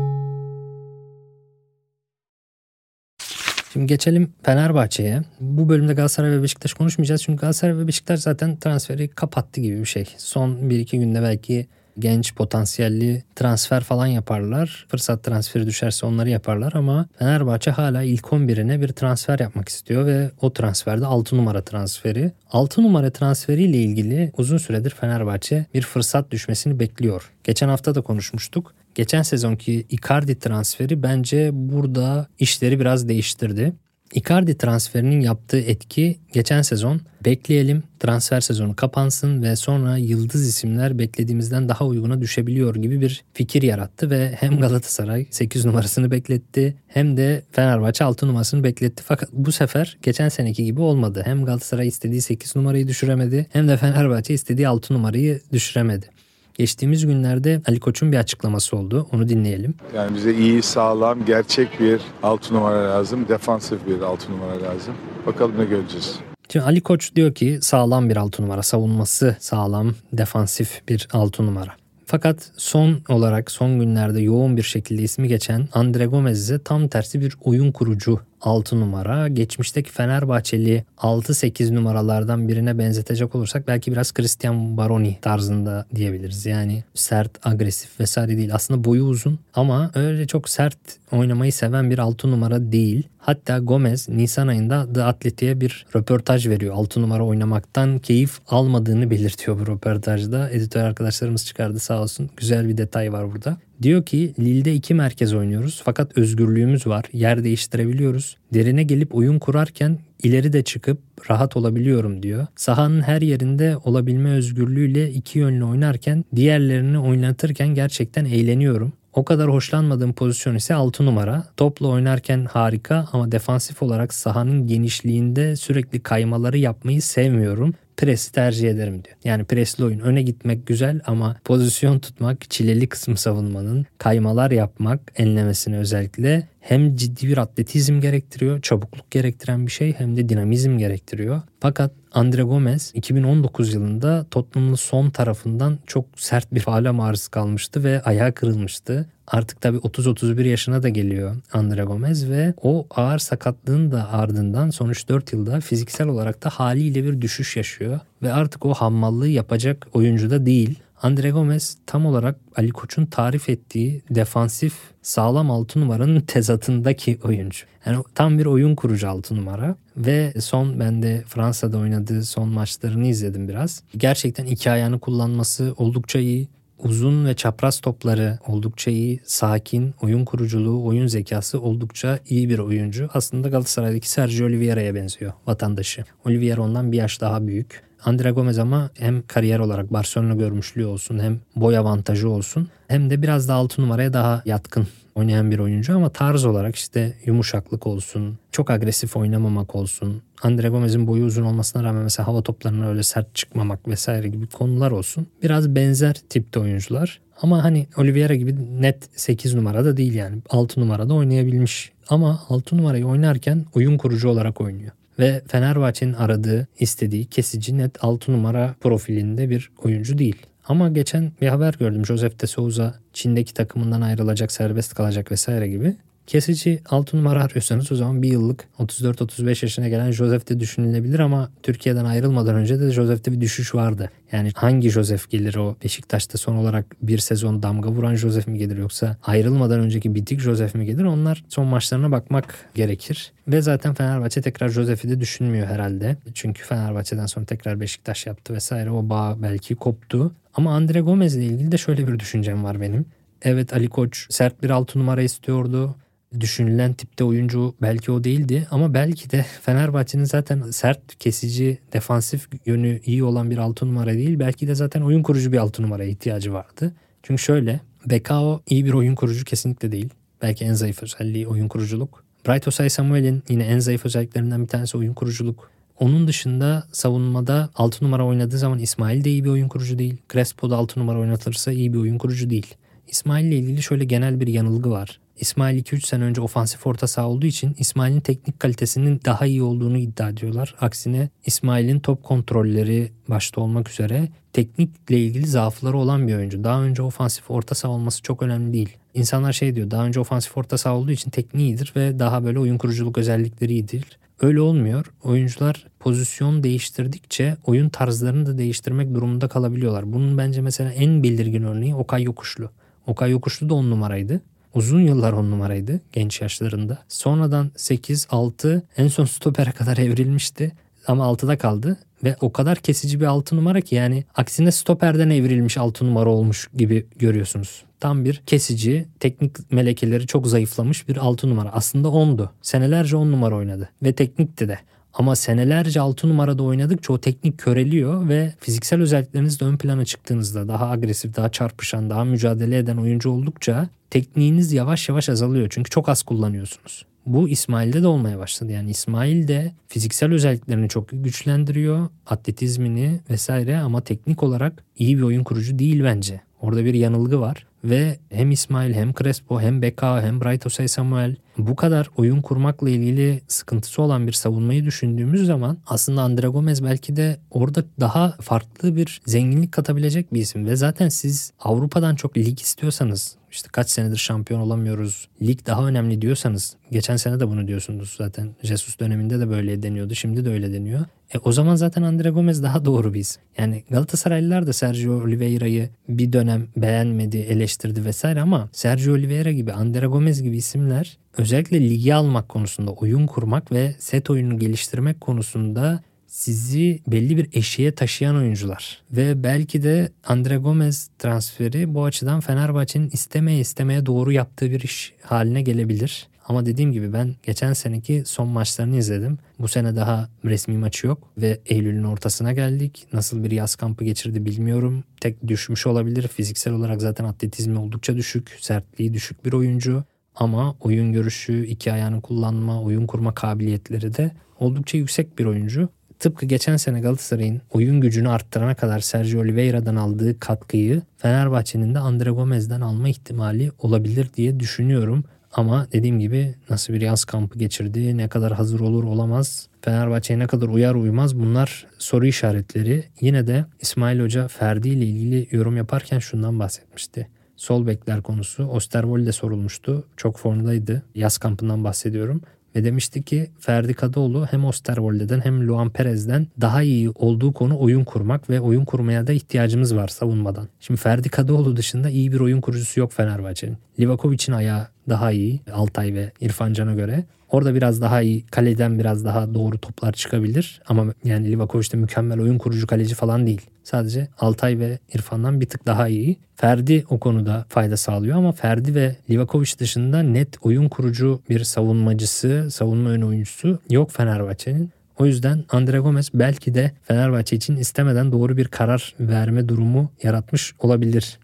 Şimdi 3.73 3.87
geçelim 3.87 4.33
Fenerbahçe'ye. 4.43 5.21
Bu 5.39 5.69
bölümde 5.69 5.93
Galatasaray 5.93 6.31
ve 6.31 6.43
Beşiktaş 6.43 6.73
konuşmayacağız. 6.73 7.23
Çünkü 7.23 7.41
Galatasaray 7.41 7.77
ve 7.77 7.87
Beşiktaş 7.87 8.19
zaten 8.19 8.57
transferi 8.57 9.07
kapattı 9.07 9.61
gibi 9.61 9.79
bir 9.79 9.85
şey. 9.85 10.05
Son 10.17 10.49
1-2 10.49 10.97
günde 10.97 11.21
belki 11.21 11.67
genç 11.99 12.35
potansiyelli 12.35 13.23
transfer 13.35 13.83
falan 13.83 14.07
yaparlar. 14.07 14.85
Fırsat 14.89 15.23
transferi 15.23 15.65
düşerse 15.65 16.05
onları 16.05 16.29
yaparlar 16.29 16.73
ama 16.73 17.07
Fenerbahçe 17.19 17.71
hala 17.71 18.01
ilk 18.01 18.25
11'ine 18.25 18.81
bir 18.81 18.87
transfer 18.87 19.39
yapmak 19.39 19.69
istiyor 19.69 20.05
ve 20.05 20.31
o 20.41 20.53
transferde 20.53 21.05
6 21.05 21.37
numara 21.37 21.61
transferi. 21.61 22.31
6 22.51 22.83
numara 22.83 23.09
transferiyle 23.09 23.77
ilgili 23.77 24.31
uzun 24.37 24.57
süredir 24.57 24.89
Fenerbahçe 24.89 25.65
bir 25.73 25.81
fırsat 25.81 26.31
düşmesini 26.31 26.79
bekliyor. 26.79 27.31
Geçen 27.43 27.67
hafta 27.67 27.95
da 27.95 28.01
konuşmuştuk. 28.01 28.73
Geçen 28.95 29.21
sezonki 29.21 29.85
Icardi 29.89 30.39
transferi 30.39 31.03
bence 31.03 31.49
burada 31.53 32.27
işleri 32.39 32.79
biraz 32.79 33.07
değiştirdi. 33.07 33.73
Icardi 34.13 34.57
transferinin 34.57 35.21
yaptığı 35.21 35.59
etki 35.59 36.19
geçen 36.33 36.61
sezon 36.61 37.01
bekleyelim 37.25 37.83
transfer 37.99 38.41
sezonu 38.41 38.75
kapansın 38.75 39.43
ve 39.43 39.55
sonra 39.55 39.97
yıldız 39.97 40.47
isimler 40.47 40.99
beklediğimizden 40.99 41.69
daha 41.69 41.85
uyguna 41.85 42.21
düşebiliyor 42.21 42.75
gibi 42.75 43.01
bir 43.01 43.23
fikir 43.33 43.61
yarattı 43.61 44.09
ve 44.09 44.35
hem 44.39 44.59
Galatasaray 44.59 45.27
8 45.29 45.65
numarasını 45.65 46.11
bekletti 46.11 46.75
hem 46.87 47.17
de 47.17 47.41
Fenerbahçe 47.51 48.03
6 48.03 48.27
numarasını 48.27 48.63
bekletti. 48.63 49.03
Fakat 49.05 49.29
bu 49.33 49.51
sefer 49.51 49.97
geçen 50.01 50.29
seneki 50.29 50.65
gibi 50.65 50.81
olmadı. 50.81 51.21
Hem 51.25 51.45
Galatasaray 51.45 51.87
istediği 51.87 52.21
8 52.21 52.55
numarayı 52.55 52.87
düşüremedi 52.87 53.47
hem 53.51 53.67
de 53.67 53.77
Fenerbahçe 53.77 54.33
istediği 54.33 54.67
6 54.67 54.93
numarayı 54.93 55.41
düşüremedi. 55.51 56.20
Geçtiğimiz 56.61 57.05
günlerde 57.05 57.61
Ali 57.67 57.79
Koç'un 57.79 58.11
bir 58.11 58.17
açıklaması 58.17 58.77
oldu. 58.77 59.07
Onu 59.13 59.29
dinleyelim. 59.29 59.73
Yani 59.95 60.15
bize 60.15 60.33
iyi, 60.33 60.61
sağlam, 60.61 61.25
gerçek 61.25 61.79
bir 61.79 62.01
6 62.23 62.53
numara 62.53 62.89
lazım. 62.89 63.25
Defansif 63.29 63.87
bir 63.87 64.01
6 64.01 64.31
numara 64.31 64.51
lazım. 64.51 64.93
Bakalım 65.25 65.59
ne 65.59 65.65
göreceğiz. 65.65 66.15
Şimdi 66.49 66.65
Ali 66.65 66.81
Koç 66.81 67.15
diyor 67.15 67.33
ki 67.33 67.59
sağlam 67.61 68.09
bir 68.09 68.17
6 68.17 68.43
numara. 68.43 68.63
Savunması 68.63 69.35
sağlam, 69.39 69.93
defansif 70.13 70.81
bir 70.89 71.07
6 71.13 71.45
numara. 71.45 71.71
Fakat 72.05 72.51
son 72.57 72.99
olarak 73.09 73.51
son 73.51 73.79
günlerde 73.79 74.21
yoğun 74.21 74.57
bir 74.57 74.63
şekilde 74.63 75.01
ismi 75.01 75.27
geçen 75.27 75.67
Andre 75.73 76.05
Gomez 76.05 76.39
ise 76.39 76.59
tam 76.63 76.87
tersi 76.87 77.21
bir 77.21 77.37
oyun 77.43 77.71
kurucu 77.71 78.19
6 78.41 78.79
numara. 78.79 79.27
Geçmişteki 79.27 79.91
Fenerbahçeli 79.91 80.85
6-8 80.97 81.75
numaralardan 81.75 82.47
birine 82.47 82.77
benzetecek 82.77 83.35
olursak 83.35 83.67
belki 83.67 83.91
biraz 83.91 84.13
Christian 84.13 84.77
Baroni 84.77 85.17
tarzında 85.21 85.85
diyebiliriz. 85.95 86.45
Yani 86.45 86.83
sert, 86.93 87.45
agresif 87.45 87.99
vesaire 87.99 88.37
değil. 88.37 88.55
Aslında 88.55 88.83
boyu 88.83 89.03
uzun 89.03 89.39
ama 89.53 89.91
öyle 89.95 90.27
çok 90.27 90.49
sert 90.49 90.77
oynamayı 91.11 91.53
seven 91.53 91.89
bir 91.89 91.99
6 91.99 92.31
numara 92.31 92.71
değil. 92.71 93.07
Hatta 93.17 93.59
Gomez 93.59 94.09
Nisan 94.09 94.47
ayında 94.47 94.93
The 94.93 95.03
Athletic'e 95.03 95.61
bir 95.61 95.85
röportaj 95.95 96.47
veriyor. 96.47 96.75
6 96.75 97.01
numara 97.01 97.25
oynamaktan 97.25 97.99
keyif 97.99 98.39
almadığını 98.47 99.09
belirtiyor 99.09 99.59
bu 99.59 99.67
röportajda. 99.67 100.49
Editör 100.49 100.83
arkadaşlarımız 100.83 101.45
çıkardı 101.45 101.79
sağ 101.79 102.01
olsun. 102.01 102.29
Güzel 102.37 102.69
bir 102.69 102.77
detay 102.77 103.13
var 103.13 103.31
burada. 103.31 103.57
Diyor 103.81 104.05
ki 104.05 104.33
Lille'de 104.39 104.73
iki 104.73 104.93
merkez 104.93 105.33
oynuyoruz 105.33 105.81
fakat 105.85 106.17
özgürlüğümüz 106.17 106.87
var. 106.87 107.05
Yer 107.13 107.43
değiştirebiliyoruz. 107.43 108.37
Derine 108.53 108.83
gelip 108.83 109.15
oyun 109.15 109.39
kurarken 109.39 109.99
ileri 110.23 110.53
de 110.53 110.63
çıkıp 110.63 110.99
rahat 111.29 111.57
olabiliyorum 111.57 112.23
diyor. 112.23 112.47
Sahanın 112.55 113.01
her 113.01 113.21
yerinde 113.21 113.77
olabilme 113.77 114.29
özgürlüğüyle 114.29 115.11
iki 115.11 115.39
yönlü 115.39 115.63
oynarken 115.63 116.25
diğerlerini 116.35 116.99
oynatırken 116.99 117.67
gerçekten 117.67 118.25
eğleniyorum. 118.25 118.93
O 119.13 119.25
kadar 119.25 119.49
hoşlanmadığım 119.49 120.13
pozisyon 120.13 120.55
ise 120.55 120.73
6 120.73 121.05
numara. 121.05 121.45
Topla 121.57 121.87
oynarken 121.87 122.45
harika 122.45 123.07
ama 123.13 123.31
defansif 123.31 123.83
olarak 123.83 124.13
sahanın 124.13 124.67
genişliğinde 124.67 125.55
sürekli 125.55 125.99
kaymaları 125.99 126.57
yapmayı 126.57 127.01
sevmiyorum 127.01 127.73
presi 127.97 128.31
tercih 128.31 128.69
ederim 128.69 129.03
diyor. 129.03 129.17
Yani 129.23 129.43
presli 129.43 129.83
oyun 129.83 129.99
öne 129.99 130.21
gitmek 130.21 130.67
güzel 130.67 131.01
ama 131.05 131.37
pozisyon 131.45 131.99
tutmak 131.99 132.49
çileli 132.49 132.89
kısmı 132.89 133.17
savunmanın 133.17 133.85
kaymalar 133.97 134.51
yapmak 134.51 134.99
enlemesine 135.15 135.77
özellikle 135.77 136.47
hem 136.59 136.95
ciddi 136.95 137.27
bir 137.27 137.37
atletizm 137.37 138.01
gerektiriyor, 138.01 138.61
çabukluk 138.61 139.11
gerektiren 139.11 139.65
bir 139.65 139.71
şey 139.71 139.93
hem 139.93 140.17
de 140.17 140.29
dinamizm 140.29 140.77
gerektiriyor. 140.77 141.41
Fakat 141.59 141.91
Andre 142.13 142.41
Gomez 142.41 142.91
2019 142.93 143.73
yılında 143.73 144.25
Tottenham'ın 144.31 144.75
son 144.75 145.09
tarafından 145.09 145.77
çok 145.87 146.05
sert 146.15 146.53
bir 146.53 146.59
faale 146.59 146.91
maruz 146.91 147.27
kalmıştı 147.27 147.83
ve 147.83 148.01
ayağı 148.01 148.31
kırılmıştı. 148.31 149.05
Artık 149.27 149.61
tabi 149.61 149.77
30-31 149.77 150.47
yaşına 150.47 150.83
da 150.83 150.89
geliyor 150.89 151.35
Andre 151.53 151.83
Gomez 151.83 152.29
ve 152.29 152.53
o 152.61 152.87
ağır 152.89 153.19
sakatlığın 153.19 153.91
da 153.91 154.13
ardından 154.13 154.69
sonuç 154.69 155.09
4 155.09 155.33
yılda 155.33 155.59
fiziksel 155.59 156.07
olarak 156.07 156.43
da 156.43 156.49
haliyle 156.49 157.03
bir 157.03 157.21
düşüş 157.21 157.57
yaşıyor. 157.57 157.99
Ve 158.23 158.33
artık 158.33 158.65
o 158.65 158.73
hammallığı 158.73 159.27
yapacak 159.27 159.87
oyuncu 159.93 160.29
da 160.29 160.45
değil. 160.45 160.79
Andre 161.03 161.29
Gomez 161.29 161.77
tam 161.85 162.05
olarak 162.05 162.35
Ali 162.55 162.69
Koç'un 162.69 163.05
tarif 163.05 163.49
ettiği 163.49 164.01
defansif 164.09 164.73
sağlam 165.01 165.51
6 165.51 165.79
numaranın 165.79 166.21
tezatındaki 166.27 167.19
oyuncu. 167.23 167.65
Yani 167.85 168.03
tam 168.15 168.39
bir 168.39 168.45
oyun 168.45 168.75
kurucu 168.75 169.09
6 169.09 169.35
numara 169.35 169.75
ve 169.97 170.33
son 170.39 170.79
ben 170.79 171.03
de 171.03 171.23
Fransa'da 171.27 171.77
oynadığı 171.77 172.23
son 172.23 172.49
maçlarını 172.49 173.07
izledim 173.07 173.47
biraz. 173.47 173.83
Gerçekten 173.97 174.45
iki 174.45 174.71
ayağını 174.71 174.99
kullanması 174.99 175.73
oldukça 175.77 176.19
iyi 176.19 176.47
uzun 176.83 177.25
ve 177.25 177.33
çapraz 177.33 177.79
topları 177.79 178.39
oldukça 178.47 178.91
iyi, 178.91 179.19
sakin, 179.23 179.93
oyun 180.01 180.25
kuruculuğu, 180.25 180.85
oyun 180.85 181.07
zekası 181.07 181.61
oldukça 181.61 182.19
iyi 182.29 182.49
bir 182.49 182.59
oyuncu. 182.59 183.09
Aslında 183.13 183.49
Galatasaray'daki 183.49 184.09
Sergio 184.09 184.45
Oliveira'ya 184.45 184.95
benziyor 184.95 185.33
vatandaşı. 185.47 186.03
Oliveira 186.25 186.61
ondan 186.61 186.91
bir 186.91 186.97
yaş 186.97 187.21
daha 187.21 187.47
büyük. 187.47 187.83
Andre 188.05 188.31
Gomez 188.31 188.59
ama 188.59 188.89
hem 188.99 189.27
kariyer 189.27 189.59
olarak 189.59 189.93
Barcelona 189.93 190.33
görmüşlüğü 190.33 190.85
olsun 190.85 191.19
hem 191.19 191.39
boy 191.55 191.77
avantajı 191.77 192.29
olsun 192.29 192.67
hem 192.87 193.09
de 193.09 193.21
biraz 193.21 193.47
da 193.47 193.53
6 193.53 193.81
numaraya 193.81 194.13
daha 194.13 194.41
yatkın 194.45 194.87
oynayan 195.15 195.51
bir 195.51 195.59
oyuncu 195.59 195.95
ama 195.95 196.09
tarz 196.09 196.45
olarak 196.45 196.75
işte 196.75 197.13
yumuşaklık 197.25 197.87
olsun, 197.87 198.37
çok 198.51 198.69
agresif 198.69 199.17
oynamamak 199.17 199.75
olsun, 199.75 200.21
Andre 200.43 200.69
Gomez'in 200.69 201.07
boyu 201.07 201.25
uzun 201.25 201.43
olmasına 201.43 201.83
rağmen 201.83 202.03
mesela 202.03 202.27
hava 202.27 202.41
toplarına 202.41 202.89
öyle 202.89 203.03
sert 203.03 203.35
çıkmamak 203.35 203.87
vesaire 203.87 204.27
gibi 204.27 204.47
konular 204.47 204.91
olsun. 204.91 205.27
Biraz 205.43 205.75
benzer 205.75 206.13
tipte 206.29 206.59
oyuncular. 206.59 207.19
Ama 207.41 207.63
hani 207.63 207.87
Oliveira 207.97 208.35
gibi 208.35 208.81
net 208.81 209.09
8 209.19 209.53
numarada 209.53 209.97
değil 209.97 210.13
yani 210.13 210.37
6 210.49 210.81
numarada 210.81 211.13
oynayabilmiş. 211.13 211.91
Ama 212.09 212.41
6 212.49 212.77
numarayı 212.77 213.05
oynarken 213.05 213.65
oyun 213.75 213.97
kurucu 213.97 214.29
olarak 214.29 214.61
oynuyor. 214.61 214.91
Ve 215.19 215.41
Fenerbahçe'nin 215.47 216.13
aradığı, 216.13 216.67
istediği 216.79 217.25
kesici 217.25 217.77
net 217.77 218.03
6 218.03 218.31
numara 218.31 218.75
profilinde 218.81 219.49
bir 219.49 219.71
oyuncu 219.83 220.17
değil. 220.17 220.45
Ama 220.67 220.89
geçen 220.89 221.31
bir 221.41 221.47
haber 221.47 221.73
gördüm. 221.79 222.05
Joseph 222.05 222.41
de 222.41 222.47
Souza 222.47 222.95
Çin'deki 223.13 223.53
takımından 223.53 224.01
ayrılacak, 224.01 224.51
serbest 224.51 224.93
kalacak 224.93 225.31
vesaire 225.31 225.67
gibi. 225.67 225.95
Kesici 226.27 226.79
6 226.89 227.17
numara 227.17 227.43
arıyorsanız 227.43 227.91
o 227.91 227.95
zaman 227.95 228.21
bir 228.21 228.31
yıllık 228.31 228.67
34-35 228.79 229.65
yaşına 229.65 229.89
gelen 229.89 230.11
Joseph 230.11 230.49
de 230.49 230.59
düşünülebilir 230.59 231.19
ama 231.19 231.51
Türkiye'den 231.63 232.05
ayrılmadan 232.05 232.55
önce 232.55 232.79
de 232.79 232.91
Joseph'te 232.91 233.31
bir 233.31 233.41
düşüş 233.41 233.75
vardı. 233.75 234.09
Yani 234.31 234.51
hangi 234.55 234.89
Joseph 234.89 235.29
gelir 235.29 235.55
o 235.55 235.75
Beşiktaş'ta 235.83 236.37
son 236.37 236.55
olarak 236.55 236.85
bir 237.01 237.17
sezon 237.17 237.63
damga 237.63 237.89
vuran 237.89 238.15
Joseph 238.15 238.47
mi 238.47 238.57
gelir 238.57 238.77
yoksa 238.77 239.17
ayrılmadan 239.23 239.79
önceki 239.79 240.15
bitik 240.15 240.39
Joseph 240.39 240.75
mi 240.75 240.85
gelir? 240.85 241.03
Onlar 241.03 241.43
son 241.49 241.67
maçlarına 241.67 242.11
bakmak 242.11 242.55
gerekir. 242.75 243.31
Ve 243.47 243.61
zaten 243.61 243.93
Fenerbahçe 243.93 244.41
tekrar 244.41 244.69
Joseph'i 244.69 245.09
de 245.09 245.19
düşünmüyor 245.19 245.67
herhalde. 245.67 246.17
Çünkü 246.33 246.63
Fenerbahçe'den 246.63 247.25
sonra 247.25 247.45
tekrar 247.45 247.79
Beşiktaş 247.79 248.25
yaptı 248.25 248.53
vesaire 248.53 248.91
o 248.91 249.09
bağ 249.09 249.37
belki 249.41 249.75
koptu. 249.75 250.31
Ama 250.53 250.75
Andre 250.75 250.99
Gomez 250.99 251.35
ile 251.35 251.45
ilgili 251.45 251.71
de 251.71 251.77
şöyle 251.77 252.07
bir 252.07 252.19
düşüncem 252.19 252.63
var 252.63 252.81
benim. 252.81 253.05
Evet 253.41 253.73
Ali 253.73 253.89
Koç 253.89 254.27
sert 254.29 254.63
bir 254.63 254.69
altı 254.69 254.99
numara 254.99 255.21
istiyordu 255.21 255.95
düşünülen 256.39 256.93
tipte 256.93 257.23
oyuncu 257.23 257.75
belki 257.81 258.11
o 258.11 258.23
değildi 258.23 258.67
ama 258.71 258.93
belki 258.93 259.29
de 259.31 259.45
Fenerbahçe'nin 259.61 260.23
zaten 260.23 260.71
sert, 260.71 261.19
kesici, 261.19 261.77
defansif 261.93 262.47
yönü 262.65 262.99
iyi 263.05 263.23
olan 263.23 263.51
bir 263.51 263.57
altı 263.57 263.87
numara 263.87 264.13
değil. 264.13 264.39
Belki 264.39 264.67
de 264.67 264.75
zaten 264.75 265.01
oyun 265.01 265.23
kurucu 265.23 265.51
bir 265.51 265.57
altı 265.57 265.81
numaraya 265.81 266.09
ihtiyacı 266.09 266.53
vardı. 266.53 266.93
Çünkü 267.23 267.41
şöyle 267.41 267.79
Bekao 268.05 268.61
iyi 268.69 268.85
bir 268.85 268.93
oyun 268.93 269.15
kurucu 269.15 269.45
kesinlikle 269.45 269.91
değil. 269.91 270.09
Belki 270.41 270.65
en 270.65 270.73
zayıf 270.73 271.03
özelliği 271.03 271.47
oyun 271.47 271.67
kuruculuk. 271.67 272.23
Bright 272.47 272.67
Osay 272.67 272.89
Samuel'in 272.89 273.43
yine 273.49 273.63
en 273.63 273.79
zayıf 273.79 274.05
özelliklerinden 274.05 274.63
bir 274.63 274.67
tanesi 274.67 274.97
oyun 274.97 275.13
kuruculuk. 275.13 275.71
Onun 275.99 276.27
dışında 276.27 276.87
savunmada 276.91 277.69
6 277.75 278.05
numara 278.05 278.25
oynadığı 278.25 278.57
zaman 278.57 278.79
İsmail 278.79 279.23
de 279.23 279.29
iyi 279.29 279.43
bir 279.43 279.49
oyun 279.49 279.67
kurucu 279.67 279.99
değil. 279.99 280.17
Crespo 280.33 280.69
da 280.69 280.77
6 280.77 280.99
numara 280.99 281.19
oynatırsa 281.19 281.71
iyi 281.71 281.93
bir 281.93 281.97
oyun 281.97 282.17
kurucu 282.17 282.49
değil. 282.49 282.75
İsmail 283.07 283.45
ile 283.45 283.55
ilgili 283.55 283.83
şöyle 283.83 284.05
genel 284.05 284.39
bir 284.39 284.47
yanılgı 284.47 284.91
var. 284.91 285.19
İsmail 285.41 285.83
2-3 285.83 286.05
sene 286.05 286.23
önce 286.23 286.41
ofansif 286.41 286.87
orta 286.87 287.07
saha 287.07 287.27
olduğu 287.27 287.45
için 287.45 287.75
İsmail'in 287.77 288.19
teknik 288.19 288.59
kalitesinin 288.59 289.21
daha 289.25 289.45
iyi 289.45 289.63
olduğunu 289.63 289.97
iddia 289.97 290.29
ediyorlar. 290.29 290.75
Aksine 290.81 291.29
İsmail'in 291.45 291.99
top 291.99 292.23
kontrolleri 292.23 293.11
başta 293.29 293.61
olmak 293.61 293.89
üzere 293.89 294.29
teknikle 294.53 295.19
ilgili 295.19 295.47
zaafları 295.47 295.97
olan 295.97 296.27
bir 296.27 296.35
oyuncu. 296.35 296.63
Daha 296.63 296.83
önce 296.83 297.01
ofansif 297.01 297.51
orta 297.51 297.75
saha 297.75 297.91
olması 297.91 298.21
çok 298.21 298.43
önemli 298.43 298.73
değil. 298.73 298.97
İnsanlar 299.13 299.53
şey 299.53 299.75
diyor 299.75 299.91
daha 299.91 300.05
önce 300.05 300.19
ofansif 300.19 300.57
orta 300.57 300.77
saha 300.77 300.95
olduğu 300.95 301.11
için 301.11 301.31
tekniğidir 301.31 301.93
ve 301.95 302.19
daha 302.19 302.43
böyle 302.43 302.59
oyun 302.59 302.77
kuruculuk 302.77 303.17
özellikleri 303.17 303.73
iyidir. 303.73 304.19
Öyle 304.41 304.61
olmuyor. 304.61 305.05
Oyuncular 305.23 305.87
pozisyon 305.99 306.63
değiştirdikçe 306.63 307.57
oyun 307.65 307.89
tarzlarını 307.89 308.45
da 308.45 308.57
değiştirmek 308.57 309.13
durumunda 309.15 309.47
kalabiliyorlar. 309.47 310.13
Bunun 310.13 310.37
bence 310.37 310.61
mesela 310.61 310.91
en 310.91 311.23
belirgin 311.23 311.63
örneği 311.63 311.95
Okay 311.95 312.23
Yokuşlu. 312.23 312.69
Okay 313.07 313.31
Yokuşlu 313.31 313.69
da 313.69 313.73
on 313.73 313.91
numaraydı. 313.91 314.41
Uzun 314.73 314.99
yıllar 315.01 315.33
on 315.33 315.51
numaraydı 315.51 316.01
genç 316.11 316.41
yaşlarında. 316.41 316.97
Sonradan 317.07 317.71
8, 317.75 318.27
6 318.29 318.83
en 318.97 319.07
son 319.07 319.25
stopere 319.25 319.71
kadar 319.71 319.97
evrilmişti. 319.97 320.71
ama 321.07 321.25
6'da 321.25 321.57
kaldı 321.57 321.97
ve 322.23 322.35
o 322.41 322.51
kadar 322.51 322.77
kesici 322.77 323.19
bir 323.19 323.25
6 323.25 323.55
numara 323.55 323.81
ki 323.81 323.95
yani 323.95 324.23
aksine 324.35 324.71
stoperden 324.71 325.29
evrilmiş 325.29 325.77
6 325.77 326.05
numara 326.05 326.29
olmuş 326.29 326.69
gibi 326.75 327.05
görüyorsunuz. 327.19 327.83
Tam 327.99 328.25
bir 328.25 328.41
kesici, 328.45 329.05
teknik 329.19 329.71
melekeleri 329.71 330.27
çok 330.27 330.47
zayıflamış 330.47 331.07
bir 331.07 331.17
6 331.17 331.49
numara. 331.49 331.69
Aslında 331.69 332.07
10'du. 332.07 332.49
Senelerce 332.61 333.15
10 333.15 333.31
numara 333.31 333.55
oynadı 333.55 333.89
ve 334.03 334.13
teknikti 334.13 334.67
de. 334.67 334.79
Ama 335.13 335.35
senelerce 335.35 336.01
6 336.01 336.29
numarada 336.29 336.63
oynadıkça 336.63 337.13
o 337.13 337.17
teknik 337.17 337.57
köreliyor 337.57 338.29
ve 338.29 338.53
fiziksel 338.59 339.01
özellikleriniz 339.01 339.59
de 339.59 339.65
ön 339.65 339.77
plana 339.77 340.05
çıktığınızda 340.05 340.67
daha 340.67 340.89
agresif, 340.89 341.35
daha 341.35 341.49
çarpışan, 341.49 342.09
daha 342.09 342.25
mücadele 342.25 342.77
eden 342.77 342.97
oyuncu 342.97 343.29
oldukça 343.29 343.89
tekniğiniz 344.09 344.73
yavaş 344.73 345.09
yavaş 345.09 345.29
azalıyor. 345.29 345.67
Çünkü 345.69 345.89
çok 345.89 346.09
az 346.09 346.23
kullanıyorsunuz. 346.23 347.05
Bu 347.25 347.49
İsmail'de 347.49 348.03
de 348.03 348.07
olmaya 348.07 348.39
başladı. 348.39 348.71
Yani 348.71 348.89
İsmail 348.91 349.47
de 349.47 349.71
fiziksel 349.87 350.33
özelliklerini 350.33 350.89
çok 350.89 351.09
güçlendiriyor. 351.11 352.09
Atletizmini 352.27 353.19
vesaire 353.29 353.77
ama 353.77 354.01
teknik 354.01 354.43
olarak 354.43 354.83
iyi 354.97 355.17
bir 355.17 355.23
oyun 355.23 355.43
kurucu 355.43 355.79
değil 355.79 356.03
bence. 356.03 356.41
Orada 356.61 356.85
bir 356.85 356.93
yanılgı 356.93 357.41
var 357.41 357.65
ve 357.83 358.19
hem 358.29 358.51
İsmail 358.51 358.93
hem 358.93 359.13
Crespo 359.13 359.61
hem 359.61 359.81
Beka 359.81 360.21
hem 360.21 360.41
Bright 360.41 360.65
Osay 360.65 360.87
Samuel 360.87 361.35
bu 361.57 361.75
kadar 361.75 362.09
oyun 362.17 362.41
kurmakla 362.41 362.89
ilgili 362.89 363.41
sıkıntısı 363.47 364.01
olan 364.01 364.27
bir 364.27 364.31
savunmayı 364.31 364.85
düşündüğümüz 364.85 365.45
zaman 365.45 365.77
aslında 365.87 366.21
Andre 366.21 366.47
Gomez 366.47 366.83
belki 366.83 367.15
de 367.15 367.37
orada 367.51 367.83
daha 367.99 368.31
farklı 368.41 368.95
bir 368.95 369.21
zenginlik 369.25 369.71
katabilecek 369.71 370.33
bir 370.33 370.41
isim. 370.41 370.65
Ve 370.65 370.75
zaten 370.75 371.09
siz 371.09 371.51
Avrupa'dan 371.59 372.15
çok 372.15 372.37
lig 372.37 372.61
istiyorsanız 372.61 373.40
işte 373.51 373.69
kaç 373.71 373.89
senedir 373.89 374.17
şampiyon 374.17 374.61
olamıyoruz. 374.61 375.27
Lig 375.41 375.59
daha 375.65 375.87
önemli 375.87 376.21
diyorsanız 376.21 376.75
geçen 376.91 377.15
sene 377.15 377.39
de 377.39 377.47
bunu 377.47 377.67
diyorsunuz 377.67 378.15
zaten. 378.17 378.49
Jesus 378.63 378.99
döneminde 378.99 379.39
de 379.39 379.49
böyle 379.49 379.83
deniyordu. 379.83 380.15
Şimdi 380.15 380.45
de 380.45 380.49
öyle 380.49 380.73
deniyor. 380.73 381.05
E, 381.33 381.37
o 381.37 381.51
zaman 381.51 381.75
zaten 381.75 382.01
Andre 382.01 382.29
Gomez 382.29 382.63
daha 382.63 382.85
doğru 382.85 383.13
biz. 383.13 383.39
Yani 383.57 383.83
Galatasaraylılar 383.89 384.67
da 384.67 384.73
Sergio 384.73 385.13
Oliveira'yı 385.13 385.89
bir 386.09 386.33
dönem 386.33 386.67
beğenmedi, 386.77 387.37
eleştirdi 387.37 388.05
vesaire 388.05 388.41
ama 388.41 388.69
Sergio 388.71 389.13
Oliveira 389.13 389.51
gibi, 389.51 389.73
Andre 389.73 390.05
Gomez 390.05 390.43
gibi 390.43 390.57
isimler 390.57 391.17
özellikle 391.37 391.89
ligi 391.89 392.15
almak 392.15 392.49
konusunda, 392.49 392.91
oyun 392.91 393.27
kurmak 393.27 393.71
ve 393.71 393.95
set 393.99 394.29
oyunu 394.29 394.59
geliştirmek 394.59 395.21
konusunda 395.21 396.03
sizi 396.31 396.99
belli 397.07 397.37
bir 397.37 397.49
eşiğe 397.53 397.95
taşıyan 397.95 398.35
oyuncular. 398.35 399.01
Ve 399.11 399.43
belki 399.43 399.83
de 399.83 400.11
Andre 400.27 400.57
Gomez 400.57 401.09
transferi 401.19 401.93
bu 401.93 402.05
açıdan 402.05 402.39
Fenerbahçe'nin 402.39 403.09
istemeye 403.09 403.59
istemeye 403.59 404.05
doğru 404.05 404.31
yaptığı 404.31 404.71
bir 404.71 404.79
iş 404.79 405.13
haline 405.21 405.61
gelebilir. 405.61 406.27
Ama 406.47 406.65
dediğim 406.65 406.91
gibi 406.91 407.13
ben 407.13 407.35
geçen 407.43 407.73
seneki 407.73 408.23
son 408.25 408.47
maçlarını 408.47 408.97
izledim. 408.97 409.37
Bu 409.59 409.67
sene 409.67 409.95
daha 409.95 410.29
resmi 410.45 410.77
maçı 410.77 411.07
yok 411.07 411.27
ve 411.37 411.59
Eylül'ün 411.65 412.03
ortasına 412.03 412.53
geldik. 412.53 413.07
Nasıl 413.13 413.43
bir 413.43 413.51
yaz 413.51 413.75
kampı 413.75 414.03
geçirdi 414.03 414.45
bilmiyorum. 414.45 415.03
Tek 415.21 415.47
düşmüş 415.47 415.87
olabilir. 415.87 416.27
Fiziksel 416.27 416.73
olarak 416.73 417.01
zaten 417.01 417.25
atletizmi 417.25 417.79
oldukça 417.79 418.15
düşük, 418.15 418.57
sertliği 418.59 419.13
düşük 419.13 419.45
bir 419.45 419.53
oyuncu. 419.53 420.03
Ama 420.35 420.75
oyun 420.79 421.13
görüşü, 421.13 421.65
iki 421.65 421.93
ayağını 421.93 422.21
kullanma, 422.21 422.81
oyun 422.81 423.07
kurma 423.07 423.33
kabiliyetleri 423.33 424.17
de 424.17 424.31
oldukça 424.59 424.97
yüksek 424.97 425.39
bir 425.39 425.45
oyuncu. 425.45 425.89
Tıpkı 426.21 426.45
geçen 426.45 426.77
sene 426.77 427.01
Galatasaray'ın 427.01 427.61
oyun 427.71 428.01
gücünü 428.01 428.29
arttırana 428.29 428.75
kadar 428.75 428.99
Sergio 428.99 429.41
Oliveira'dan 429.41 429.95
aldığı 429.95 430.39
katkıyı 430.39 431.01
Fenerbahçe'nin 431.17 431.95
de 431.95 431.99
Andre 431.99 432.29
Gomez'den 432.29 432.81
alma 432.81 433.09
ihtimali 433.09 433.71
olabilir 433.79 434.27
diye 434.37 434.59
düşünüyorum. 434.59 435.23
Ama 435.51 435.87
dediğim 435.93 436.19
gibi 436.19 436.55
nasıl 436.69 436.93
bir 436.93 437.01
yaz 437.01 437.25
kampı 437.25 437.59
geçirdi, 437.59 438.17
ne 438.17 438.27
kadar 438.27 438.53
hazır 438.53 438.79
olur 438.79 439.03
olamaz, 439.03 439.67
Fenerbahçe'ye 439.81 440.39
ne 440.39 440.47
kadar 440.47 440.67
uyar 440.67 440.95
uymaz 440.95 441.39
bunlar 441.39 441.87
soru 441.97 442.25
işaretleri. 442.25 443.03
Yine 443.21 443.47
de 443.47 443.65
İsmail 443.79 444.19
Hoca 444.19 444.47
Ferdi 444.47 444.89
ile 444.89 445.05
ilgili 445.05 445.47
yorum 445.51 445.77
yaparken 445.77 446.19
şundan 446.19 446.59
bahsetmişti. 446.59 447.27
Sol 447.55 447.87
bekler 447.87 448.21
konusu 448.21 448.63
Osterwolde 448.65 449.31
sorulmuştu. 449.31 450.07
Çok 450.17 450.37
formdaydı. 450.37 451.03
Yaz 451.15 451.37
kampından 451.37 451.83
bahsediyorum. 451.83 452.41
Ve 452.75 452.83
demişti 452.83 453.23
ki 453.23 453.49
Ferdi 453.59 453.93
Kadıoğlu 453.93 454.45
hem 454.51 454.65
Osterwolde'den 454.65 455.39
hem 455.39 455.67
Luan 455.67 455.89
Perez'den 455.89 456.47
daha 456.61 456.83
iyi 456.83 457.09
olduğu 457.09 457.53
konu 457.53 457.79
oyun 457.79 458.03
kurmak 458.03 458.49
ve 458.49 458.59
oyun 458.59 458.85
kurmaya 458.85 459.27
da 459.27 459.33
ihtiyacımız 459.33 459.95
var 459.95 460.07
savunmadan. 460.07 460.67
Şimdi 460.79 460.99
Ferdi 460.99 461.29
Kadıoğlu 461.29 461.75
dışında 461.75 462.09
iyi 462.09 462.31
bir 462.31 462.39
oyun 462.39 462.61
kurucusu 462.61 462.99
yok 462.99 463.11
Fenerbahçe'nin. 463.11 463.77
Livakovic'in 463.99 464.53
ayağı 464.53 464.87
daha 465.09 465.31
iyi 465.31 465.59
Altay 465.73 466.13
ve 466.13 466.31
İrfan 466.41 466.73
Can'a 466.73 466.93
göre. 466.93 467.23
Orada 467.51 467.75
biraz 467.75 468.01
daha 468.01 468.21
iyi 468.21 468.45
kaleden 468.45 468.99
biraz 468.99 469.25
daha 469.25 469.53
doğru 469.53 469.77
toplar 469.77 470.13
çıkabilir. 470.13 470.81
Ama 470.87 471.05
yani 471.23 471.51
Livakovic 471.51 471.91
de 471.91 471.97
mükemmel 471.97 472.39
oyun 472.39 472.57
kurucu 472.57 472.87
kaleci 472.87 473.15
falan 473.15 473.47
değil. 473.47 473.61
Sadece 473.83 474.27
Altay 474.39 474.79
ve 474.79 474.99
İrfan'dan 475.13 475.61
bir 475.61 475.69
tık 475.69 475.85
daha 475.85 476.07
iyi. 476.07 476.37
Ferdi 476.55 477.05
o 477.09 477.19
konuda 477.19 477.65
fayda 477.69 477.97
sağlıyor 477.97 478.37
ama 478.37 478.51
Ferdi 478.51 478.95
ve 478.95 479.15
Livakovic 479.29 479.79
dışında 479.79 480.23
net 480.23 480.57
oyun 480.61 480.89
kurucu 480.89 481.41
bir 481.49 481.63
savunmacısı, 481.63 482.67
savunma 482.71 483.09
ön 483.09 483.21
oyuncusu 483.21 483.79
yok 483.89 484.11
Fenerbahçe'nin. 484.11 484.91
O 485.19 485.25
yüzden 485.25 485.63
Andre 485.69 485.99
Gomez 485.99 486.29
belki 486.33 486.75
de 486.75 486.91
Fenerbahçe 487.03 487.55
için 487.55 487.75
istemeden 487.75 488.31
doğru 488.31 488.57
bir 488.57 488.67
karar 488.67 489.15
verme 489.19 489.69
durumu 489.69 490.11
yaratmış 490.23 490.73
olabilir. 490.79 491.39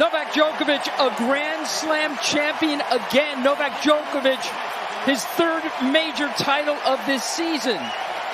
Novak 0.00 0.34
Djokovic 0.34 0.80
a 0.98 1.08
Grand 1.18 1.66
Slam 1.66 2.12
champion 2.22 2.80
again. 2.90 3.44
Novak 3.44 3.72
Djokovic 3.82 4.40
his 5.06 5.24
third 5.24 5.64
major 5.82 6.28
title 6.36 6.76
of 6.92 6.98
this 7.06 7.22
season. 7.22 7.78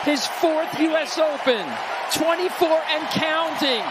His 0.04 0.26
fourth 0.26 0.80
US 0.80 1.18
Open. 1.18 1.66
24 2.12 2.68
and 2.94 3.02
counting. 3.10 3.84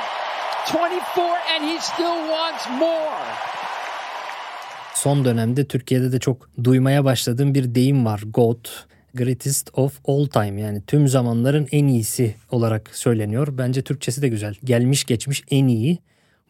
24 0.67 1.38
and 1.55 1.63
he 1.63 1.79
still 1.79 2.17
wants 2.27 2.69
more. 2.79 3.25
Son 4.93 5.25
dönemde 5.25 5.65
Türkiye'de 5.65 6.11
de 6.11 6.19
çok 6.19 6.49
duymaya 6.63 7.05
başladığım 7.05 7.55
bir 7.55 7.75
deyim 7.75 8.05
var. 8.05 8.21
GOAT. 8.25 8.85
Greatest 9.13 9.69
of 9.73 9.99
all 10.07 10.25
time 10.25 10.61
yani 10.61 10.81
tüm 10.88 11.07
zamanların 11.07 11.67
en 11.71 11.88
iyisi 11.88 12.35
olarak 12.51 12.95
söyleniyor. 12.95 13.47
Bence 13.51 13.81
Türkçesi 13.81 14.21
de 14.21 14.27
güzel. 14.27 14.55
Gelmiş 14.63 15.03
geçmiş 15.03 15.43
en 15.51 15.67
iyi. 15.67 15.99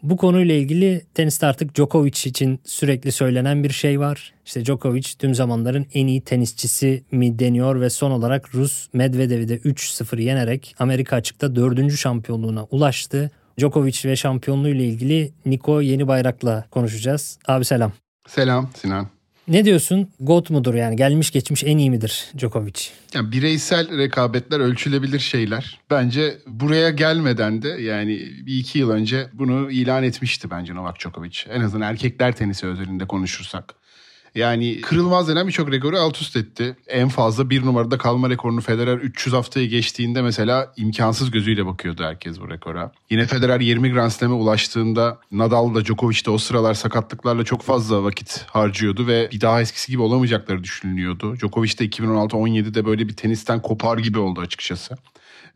Bu 0.06 0.18
konuyla 0.18 0.56
ilgili 0.56 1.06
teniste 1.14 1.46
artık 1.46 1.76
Djokovic 1.76 2.22
için 2.26 2.60
sürekli 2.64 3.12
söylenen 3.12 3.64
bir 3.64 3.70
şey 3.70 4.00
var. 4.00 4.34
İşte 4.46 4.66
Djokovic 4.66 5.08
tüm 5.20 5.36
zamanların 5.36 5.86
en 5.94 6.08
iyi 6.08 6.22
tenisçisi 6.22 7.04
mi 7.12 7.40
deniyor 7.40 7.82
ve 7.82 7.90
son 7.90 8.12
olarak 8.12 8.56
Rus 8.56 8.88
Medvedev'i 8.94 9.50
de 9.50 9.58
3-0 9.58 10.22
yenerek 10.22 10.76
Amerika 10.80 11.16
açıkta 11.16 11.56
4. 11.56 11.92
şampiyonluğuna 11.92 12.64
ulaştı. 12.64 13.32
Djokovic 13.60 14.00
ve 14.06 14.16
şampiyonluğu 14.16 14.70
ile 14.70 14.86
ilgili 14.86 15.32
Niko 15.46 15.82
Yeni 15.82 16.08
Bayrak'la 16.08 16.66
konuşacağız. 16.72 17.40
Abi 17.48 17.66
selam. 17.66 17.92
Selam 18.28 18.70
Sinan. 18.76 19.15
Ne 19.48 19.66
diyorsun? 19.66 20.10
GOAT 20.20 20.50
mudur 20.50 20.74
yani? 20.74 20.96
Gelmiş 20.96 21.32
geçmiş 21.32 21.64
en 21.64 21.78
iyi 21.78 21.90
midir 21.90 22.26
Djokovic? 22.38 22.90
Yani 23.14 23.32
bireysel 23.32 23.98
rekabetler 23.98 24.60
ölçülebilir 24.60 25.20
şeyler. 25.20 25.80
Bence 25.90 26.38
buraya 26.48 26.90
gelmeden 26.90 27.62
de 27.62 27.68
yani 27.68 28.10
bir 28.46 28.60
iki 28.60 28.80
yıl 28.80 28.90
önce 28.90 29.28
bunu 29.34 29.72
ilan 29.72 30.04
etmişti 30.04 30.50
bence 30.52 30.76
Novak 30.76 31.00
Djokovic. 31.00 31.40
En 31.50 31.62
azından 31.62 31.90
erkekler 31.90 32.36
tenisi 32.36 32.68
özelinde 32.68 33.06
konuşursak. 33.06 33.74
Yani 34.36 34.82
kırılmaz 34.82 35.28
denen 35.28 35.48
birçok 35.48 35.72
rekoru 35.72 35.98
alt 35.98 36.22
üst 36.22 36.36
etti. 36.36 36.76
En 36.88 37.10
fazla 37.10 37.50
bir 37.50 37.66
numarada 37.66 37.98
kalma 37.98 38.30
rekorunu 38.30 38.62
Federer 38.62 38.98
300 38.98 39.36
haftayı 39.36 39.70
geçtiğinde 39.70 40.22
mesela 40.22 40.74
imkansız 40.78 41.32
gözüyle 41.32 41.66
bakıyordu 41.66 42.04
herkes 42.04 42.40
bu 42.40 42.50
rekora. 42.50 42.92
Yine 43.10 43.26
Federer 43.26 43.60
20 43.60 43.92
Grand 43.92 44.10
Slam'e 44.10 44.34
ulaştığında 44.34 45.20
Nadal 45.32 45.76
da 45.76 45.86
Djokovic 45.86 46.26
de 46.26 46.32
o 46.32 46.38
sıralar 46.38 46.74
sakatlıklarla 46.74 47.44
çok 47.44 47.62
fazla 47.62 48.04
vakit 48.04 48.46
harcıyordu 48.50 49.08
ve 49.08 49.30
bir 49.32 49.42
daha 49.42 49.62
eskisi 49.62 49.92
gibi 49.92 50.02
olamayacakları 50.02 50.64
düşünülüyordu. 50.64 51.36
Djokovic 51.36 51.78
de 51.80 51.86
2016-17'de 51.86 52.86
böyle 52.86 53.08
bir 53.08 53.16
tenisten 53.16 53.62
kopar 53.62 53.98
gibi 53.98 54.20
oldu 54.20 54.42
açıkçası 54.42 54.98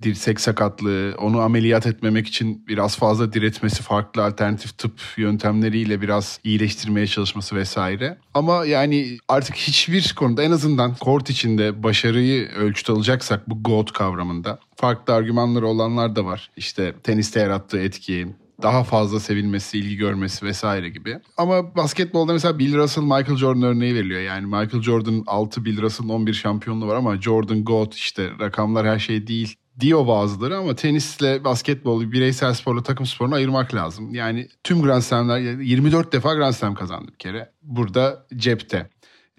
dirsek 0.02 0.40
sakatlığı, 0.40 1.16
onu 1.18 1.40
ameliyat 1.42 1.88
etmemek 1.88 2.28
için 2.28 2.68
biraz 2.68 2.98
fazla 2.98 3.34
diretmesi, 3.34 3.84
farklı 3.84 4.24
alternatif 4.24 4.78
tıp 4.78 4.94
yöntemleriyle 5.18 6.02
biraz 6.02 6.40
iyileştirmeye 6.44 7.08
çalışması 7.08 7.56
vesaire. 7.56 8.18
Ama 8.34 8.66
yani 8.66 9.18
artık 9.28 9.56
hiçbir 9.56 10.14
konuda 10.16 10.44
en 10.44 10.52
azından 10.52 10.96
kort 10.96 11.30
içinde 11.30 11.84
başarıyı 11.84 12.50
ölçüt 12.50 12.90
alacaksak 12.90 13.50
bu 13.50 13.64
GOAT 13.64 13.92
kavramında 13.92 14.60
farklı 14.76 15.14
argümanları 15.14 15.68
olanlar 15.68 16.16
da 16.16 16.26
var. 16.26 16.50
İşte 16.58 16.94
teniste 17.04 17.40
yarattığı 17.40 17.80
etki, 17.80 18.28
daha 18.62 18.84
fazla 18.84 19.20
sevilmesi, 19.20 19.80
ilgi 19.80 19.96
görmesi 19.96 20.46
vesaire 20.46 20.90
gibi. 20.90 21.20
Ama 21.38 21.76
basketbolda 21.76 22.34
mesela 22.34 22.60
Bill 22.60 22.76
Russell, 22.76 23.04
Michael 23.04 23.36
Jordan 23.36 23.64
örneği 23.64 23.96
veriliyor. 23.96 24.22
Yani 24.22 24.46
Michael 24.46 24.82
Jordan 24.82 25.24
6, 25.28 25.66
Bill 25.66 25.82
Russell'ın 25.82 26.10
11 26.10 26.34
şampiyonluğu 26.34 26.88
var 26.88 26.96
ama 26.96 27.22
Jordan 27.22 27.64
GOAT 27.64 27.96
işte 27.96 28.30
rakamlar 28.40 28.88
her 28.88 29.00
şey 29.00 29.28
değil 29.28 29.56
diyor 29.80 30.08
bazıları 30.08 30.58
ama 30.58 30.76
tenisle 30.76 31.44
basketbolu, 31.44 32.12
bireysel 32.12 32.54
sporla 32.54 32.84
takım 32.84 33.06
sporunu 33.06 33.36
ayırmak 33.36 33.74
lazım. 33.76 34.14
Yani 34.14 34.48
tüm 34.64 34.82
Grand 34.82 35.02
Slam'ler 35.02 35.40
24 35.40 36.14
defa 36.14 36.34
Grand 36.34 36.54
Slam 36.54 36.76
kazandı 36.76 37.12
bir 37.12 37.18
kere. 37.18 37.52
Burada 37.62 38.26
cepte. 38.36 38.90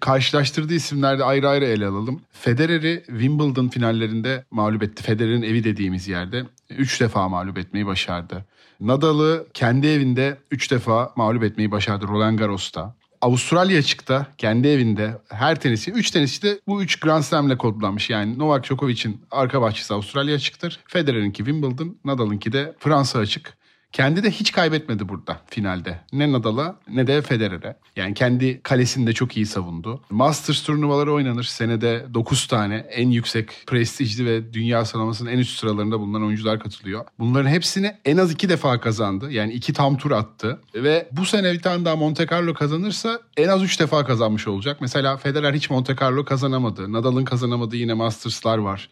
karşılaştırdığı 0.01 0.73
isimlerde 0.73 1.23
ayrı 1.23 1.49
ayrı 1.49 1.65
ele 1.65 1.85
alalım. 1.87 2.21
Federer'i 2.31 3.03
Wimbledon 3.07 3.67
finallerinde 3.67 4.45
mağlup 4.51 4.83
etti. 4.83 5.03
Federer'in 5.03 5.41
evi 5.41 5.63
dediğimiz 5.63 6.07
yerde 6.07 6.43
3 6.69 7.01
defa 7.01 7.29
mağlup 7.29 7.57
etmeyi 7.57 7.85
başardı. 7.85 8.45
Nadal'ı 8.79 9.47
kendi 9.53 9.87
evinde 9.87 10.37
3 10.51 10.71
defa 10.71 11.13
mağlup 11.15 11.43
etmeyi 11.43 11.71
başardı 11.71 12.07
Roland 12.07 12.39
Garros'ta. 12.39 12.95
Avustralya 13.21 13.81
çıktı 13.81 14.27
kendi 14.37 14.67
evinde 14.67 15.17
her 15.29 15.59
tenisi 15.59 15.91
3 15.91 16.11
tenisçi 16.11 16.41
de 16.41 16.59
bu 16.67 16.83
3 16.83 16.99
Grand 16.99 17.23
Slam'le 17.23 17.57
kodlanmış. 17.57 18.09
Yani 18.09 18.39
Novak 18.39 18.63
Djokovic'in 18.63 19.21
arka 19.31 19.61
bahçesi 19.61 19.93
Avustralya 19.93 20.35
açıktır. 20.35 20.79
Federer'inki 20.87 21.37
Wimbledon, 21.37 21.97
Nadal'ınki 22.05 22.51
de 22.51 22.75
Fransa 22.79 23.19
açık. 23.19 23.60
Kendi 23.91 24.23
de 24.23 24.31
hiç 24.31 24.51
kaybetmedi 24.51 25.09
burada 25.09 25.41
finalde. 25.47 25.99
Ne 26.13 26.31
Nadal'a 26.31 26.75
ne 26.89 27.07
de 27.07 27.21
Federer'e. 27.21 27.77
Yani 27.95 28.13
kendi 28.13 28.61
kalesinde 28.63 29.13
çok 29.13 29.37
iyi 29.37 29.45
savundu. 29.45 30.01
Masters 30.09 30.63
turnuvaları 30.63 31.13
oynanır. 31.13 31.43
Senede 31.43 32.05
9 32.13 32.47
tane 32.47 32.75
en 32.75 33.09
yüksek 33.09 33.63
prestijli 33.67 34.25
ve 34.25 34.53
dünya 34.53 34.85
sıralamasının 34.85 35.29
en 35.29 35.37
üst 35.37 35.59
sıralarında 35.59 35.99
bulunan 35.99 36.23
oyuncular 36.23 36.59
katılıyor. 36.59 37.05
Bunların 37.19 37.49
hepsini 37.49 37.95
en 38.05 38.17
az 38.17 38.31
iki 38.31 38.49
defa 38.49 38.79
kazandı. 38.79 39.31
Yani 39.31 39.53
iki 39.53 39.73
tam 39.73 39.97
tur 39.97 40.11
attı. 40.11 40.61
Ve 40.75 41.09
bu 41.11 41.25
sene 41.25 41.53
bir 41.53 41.61
tane 41.61 41.85
daha 41.85 41.95
Monte 41.95 42.25
Carlo 42.31 42.53
kazanırsa 42.53 43.19
en 43.37 43.47
az 43.47 43.63
üç 43.63 43.79
defa 43.79 44.05
kazanmış 44.05 44.47
olacak. 44.47 44.77
Mesela 44.81 45.17
Federer 45.17 45.53
hiç 45.53 45.69
Monte 45.69 45.95
Carlo 46.01 46.25
kazanamadı. 46.25 46.93
Nadal'ın 46.93 47.25
kazanamadığı 47.25 47.75
yine 47.75 47.93
Masters'lar 47.93 48.57
var. 48.57 48.89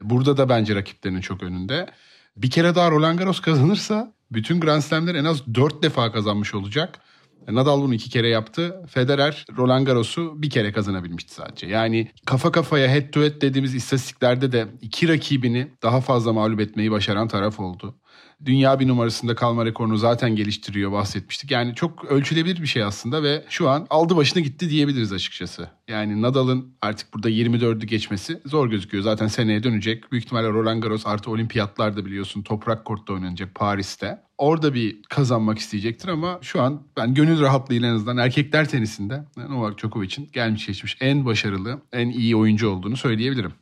Burada 0.00 0.36
da 0.36 0.48
bence 0.48 0.74
rakiplerinin 0.74 1.20
çok 1.20 1.42
önünde. 1.42 1.86
Bir 2.36 2.50
kere 2.50 2.74
daha 2.74 2.90
Roland 2.90 3.18
Garros 3.18 3.40
kazanırsa 3.40 4.12
bütün 4.34 4.60
Grand 4.60 4.82
Slam'ler 4.82 5.14
en 5.14 5.24
az 5.24 5.54
4 5.54 5.82
defa 5.82 6.12
kazanmış 6.12 6.54
olacak. 6.54 6.98
Nadal 7.48 7.82
bunu 7.82 7.94
iki 7.94 8.10
kere 8.10 8.28
yaptı. 8.28 8.82
Federer 8.88 9.46
Roland 9.56 9.86
Garros'u 9.86 10.42
bir 10.42 10.50
kere 10.50 10.72
kazanabilmişti 10.72 11.34
sadece. 11.34 11.66
Yani 11.66 12.10
kafa 12.26 12.52
kafaya 12.52 12.88
head 12.88 13.10
to 13.10 13.20
head 13.20 13.40
dediğimiz 13.40 13.74
istatistiklerde 13.74 14.52
de 14.52 14.68
iki 14.80 15.08
rakibini 15.08 15.70
daha 15.82 16.00
fazla 16.00 16.32
mağlup 16.32 16.60
etmeyi 16.60 16.90
başaran 16.90 17.28
taraf 17.28 17.60
oldu. 17.60 17.94
Dünya 18.44 18.80
bir 18.80 18.88
numarasında 18.88 19.34
kalma 19.34 19.64
rekorunu 19.64 19.96
zaten 19.96 20.36
geliştiriyor 20.36 20.92
bahsetmiştik. 20.92 21.50
Yani 21.50 21.74
çok 21.74 22.04
ölçülebilir 22.04 22.62
bir 22.62 22.66
şey 22.66 22.82
aslında 22.82 23.22
ve 23.22 23.44
şu 23.48 23.68
an 23.68 23.86
aldı 23.90 24.16
başını 24.16 24.42
gitti 24.42 24.70
diyebiliriz 24.70 25.12
açıkçası. 25.12 25.68
Yani 25.88 26.22
Nadal'ın 26.22 26.74
artık 26.82 27.14
burada 27.14 27.30
24'ü 27.30 27.86
geçmesi 27.86 28.40
zor 28.46 28.70
gözüküyor. 28.70 29.04
Zaten 29.04 29.26
seneye 29.26 29.62
dönecek. 29.62 30.12
Büyük 30.12 30.24
ihtimalle 30.24 30.48
Roland 30.48 30.82
Garros 30.82 31.06
artı 31.06 31.30
olimpiyatlar 31.30 31.96
da 31.96 32.04
biliyorsun 32.06 32.42
toprak 32.42 32.84
kortta 32.84 33.12
oynanacak 33.12 33.54
Paris'te. 33.54 34.18
Orada 34.38 34.74
bir 34.74 35.02
kazanmak 35.02 35.58
isteyecektir 35.58 36.08
ama 36.08 36.38
şu 36.42 36.62
an 36.62 36.82
ben 36.96 37.14
gönül 37.14 37.40
rahatlığıyla 37.40 37.88
en 37.88 37.94
azından 37.94 38.16
erkekler 38.16 38.68
tenisinde 38.68 39.24
Novak 39.48 39.78
Djokovic'in 39.78 40.30
gelmiş 40.32 40.66
geçmiş 40.66 40.96
en 41.00 41.26
başarılı, 41.26 41.80
en 41.92 42.08
iyi 42.08 42.36
oyuncu 42.36 42.68
olduğunu 42.68 42.96
söyleyebilirim. 42.96 43.52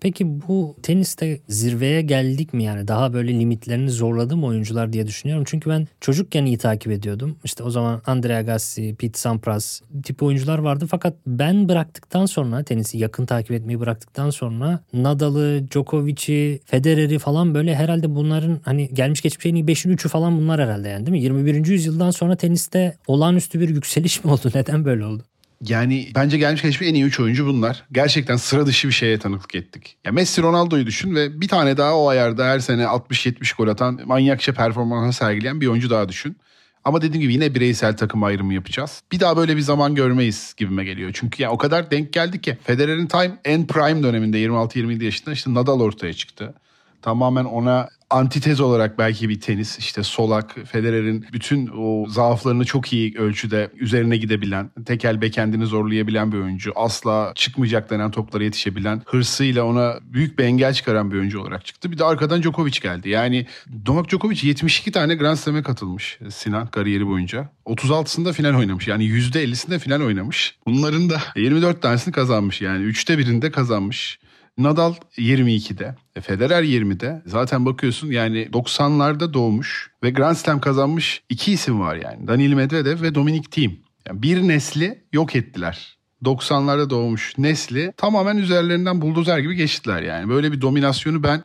Peki 0.00 0.48
bu 0.48 0.76
teniste 0.82 1.40
zirveye 1.48 2.02
geldik 2.02 2.54
mi 2.54 2.64
yani 2.64 2.88
daha 2.88 3.12
böyle 3.12 3.38
limitlerini 3.38 3.90
zorladı 3.90 4.36
mı 4.36 4.46
oyuncular 4.46 4.92
diye 4.92 5.06
düşünüyorum. 5.06 5.44
Çünkü 5.46 5.70
ben 5.70 5.88
çocukken 6.00 6.44
iyi 6.44 6.58
takip 6.58 6.92
ediyordum. 6.92 7.36
İşte 7.44 7.62
o 7.62 7.70
zaman 7.70 8.02
Andrea 8.06 8.38
Agassi, 8.38 8.94
Pete 8.98 9.18
Sampras 9.18 9.80
tip 10.02 10.22
oyuncular 10.22 10.58
vardı. 10.58 10.86
Fakat 10.90 11.14
ben 11.26 11.68
bıraktıktan 11.68 12.26
sonra 12.26 12.62
tenisi 12.62 12.98
yakın 12.98 13.26
takip 13.26 13.50
etmeyi 13.50 13.80
bıraktıktan 13.80 14.30
sonra 14.30 14.80
Nadal'ı, 14.92 15.66
Djokovic'i, 15.70 16.60
Federer'i 16.64 17.18
falan 17.18 17.54
böyle 17.54 17.74
herhalde 17.74 18.14
bunların 18.14 18.60
hani 18.64 18.94
gelmiş 18.94 19.20
geçmiş 19.20 19.46
en 19.46 19.54
iyi 19.54 19.64
5'in 19.64 19.96
3'ü 19.96 20.08
falan 20.08 20.38
bunlar 20.38 20.60
herhalde 20.60 20.88
yani 20.88 21.06
değil 21.06 21.18
mi? 21.18 21.22
21. 21.22 21.66
yüzyıldan 21.66 22.10
sonra 22.10 22.36
teniste 22.36 22.96
olağanüstü 23.06 23.60
bir 23.60 23.68
yükseliş 23.68 24.24
mi 24.24 24.30
oldu? 24.30 24.50
Neden 24.54 24.84
böyle 24.84 25.04
oldu? 25.04 25.22
Yani 25.60 26.08
bence 26.14 26.38
gelmiş 26.38 26.62
geçmiş 26.62 26.88
en 26.88 26.94
iyi 26.94 27.04
3 27.04 27.20
oyuncu 27.20 27.46
bunlar. 27.46 27.84
Gerçekten 27.92 28.36
sıra 28.36 28.66
dışı 28.66 28.88
bir 28.88 28.92
şeye 28.92 29.18
tanıklık 29.18 29.54
ettik. 29.54 29.96
Ya 30.04 30.12
Messi 30.12 30.42
Ronaldo'yu 30.42 30.86
düşün 30.86 31.14
ve 31.14 31.40
bir 31.40 31.48
tane 31.48 31.76
daha 31.76 31.96
o 31.96 32.08
ayarda 32.08 32.44
her 32.44 32.58
sene 32.58 32.82
60-70 32.82 33.56
gol 33.56 33.68
atan 33.68 34.00
manyakça 34.04 34.52
performansı 34.52 35.18
sergileyen 35.18 35.60
bir 35.60 35.66
oyuncu 35.66 35.90
daha 35.90 36.08
düşün. 36.08 36.36
Ama 36.84 37.02
dediğim 37.02 37.20
gibi 37.20 37.32
yine 37.32 37.54
bireysel 37.54 37.96
takım 37.96 38.22
ayrımı 38.22 38.54
yapacağız. 38.54 39.02
Bir 39.12 39.20
daha 39.20 39.36
böyle 39.36 39.56
bir 39.56 39.60
zaman 39.60 39.94
görmeyiz 39.94 40.54
gibime 40.56 40.84
geliyor. 40.84 41.10
Çünkü 41.14 41.42
ya 41.42 41.50
o 41.50 41.58
kadar 41.58 41.90
denk 41.90 42.12
geldi 42.12 42.40
ki 42.40 42.58
Federer'in 42.64 43.06
time 43.06 43.38
en 43.44 43.66
prime 43.66 44.02
döneminde 44.02 44.38
26-27 44.38 45.04
yaşında 45.04 45.32
işte 45.32 45.54
Nadal 45.54 45.80
ortaya 45.80 46.12
çıktı. 46.12 46.54
Tamamen 47.02 47.44
ona 47.44 47.88
antitez 48.10 48.60
olarak 48.60 48.98
belki 48.98 49.28
bir 49.28 49.40
tenis 49.40 49.78
işte 49.78 50.02
Solak, 50.02 50.56
Federer'in 50.66 51.26
bütün 51.32 51.70
o 51.78 52.08
zaaflarını 52.08 52.64
çok 52.64 52.92
iyi 52.92 53.18
ölçüde 53.18 53.70
üzerine 53.74 54.16
gidebilen, 54.16 54.70
tekel 54.86 55.20
bekendini 55.20 55.66
zorlayabilen 55.66 56.32
bir 56.32 56.38
oyuncu. 56.38 56.72
Asla 56.76 57.32
çıkmayacak 57.34 57.90
denen 57.90 58.10
toplara 58.10 58.44
yetişebilen, 58.44 59.02
hırsıyla 59.06 59.64
ona 59.64 59.98
büyük 60.02 60.38
bir 60.38 60.44
engel 60.44 60.74
çıkaran 60.74 61.10
bir 61.10 61.16
oyuncu 61.16 61.40
olarak 61.40 61.64
çıktı. 61.64 61.92
Bir 61.92 61.98
de 61.98 62.04
arkadan 62.04 62.42
Djokovic 62.42 62.80
geldi. 62.82 63.08
Yani 63.08 63.46
Novak 63.88 64.08
Djokovic 64.08 64.38
72 64.42 64.92
tane 64.92 65.14
Grand 65.14 65.36
Slam'e 65.36 65.62
katılmış 65.62 66.18
Sinan 66.30 66.66
kariyeri 66.66 67.06
boyunca. 67.06 67.50
36'sında 67.66 68.32
final 68.32 68.54
oynamış. 68.58 68.88
Yani 68.88 69.04
%50'sinde 69.04 69.78
final 69.78 70.00
oynamış. 70.00 70.56
Bunların 70.66 71.10
da 71.10 71.22
24 71.36 71.82
tanesini 71.82 72.12
kazanmış. 72.12 72.60
Yani 72.60 72.84
3'te 72.84 73.18
birinde 73.18 73.50
kazanmış. 73.50 74.18
Nadal 74.58 74.94
22'de, 75.18 75.94
e, 76.16 76.20
Federer 76.20 76.62
20'de. 76.62 77.22
Zaten 77.26 77.66
bakıyorsun 77.66 78.10
yani 78.10 78.48
90'larda 78.52 79.34
doğmuş 79.34 79.90
ve 80.02 80.10
Grand 80.10 80.36
Slam 80.36 80.60
kazanmış 80.60 81.22
iki 81.28 81.52
isim 81.52 81.80
var 81.80 81.96
yani. 81.96 82.26
Daniil 82.26 82.52
Medvedev 82.52 83.02
ve 83.02 83.14
Dominic 83.14 83.50
Thiem. 83.50 83.76
Yani 84.08 84.22
bir 84.22 84.48
nesli 84.48 85.04
yok 85.12 85.36
ettiler. 85.36 85.96
90'larda 86.24 86.90
doğmuş 86.90 87.38
nesli 87.38 87.92
tamamen 87.96 88.36
üzerlerinden 88.36 89.00
buldozer 89.00 89.38
gibi 89.38 89.54
geçtiler 89.54 90.02
yani. 90.02 90.28
Böyle 90.28 90.52
bir 90.52 90.60
dominasyonu 90.60 91.22
ben 91.22 91.44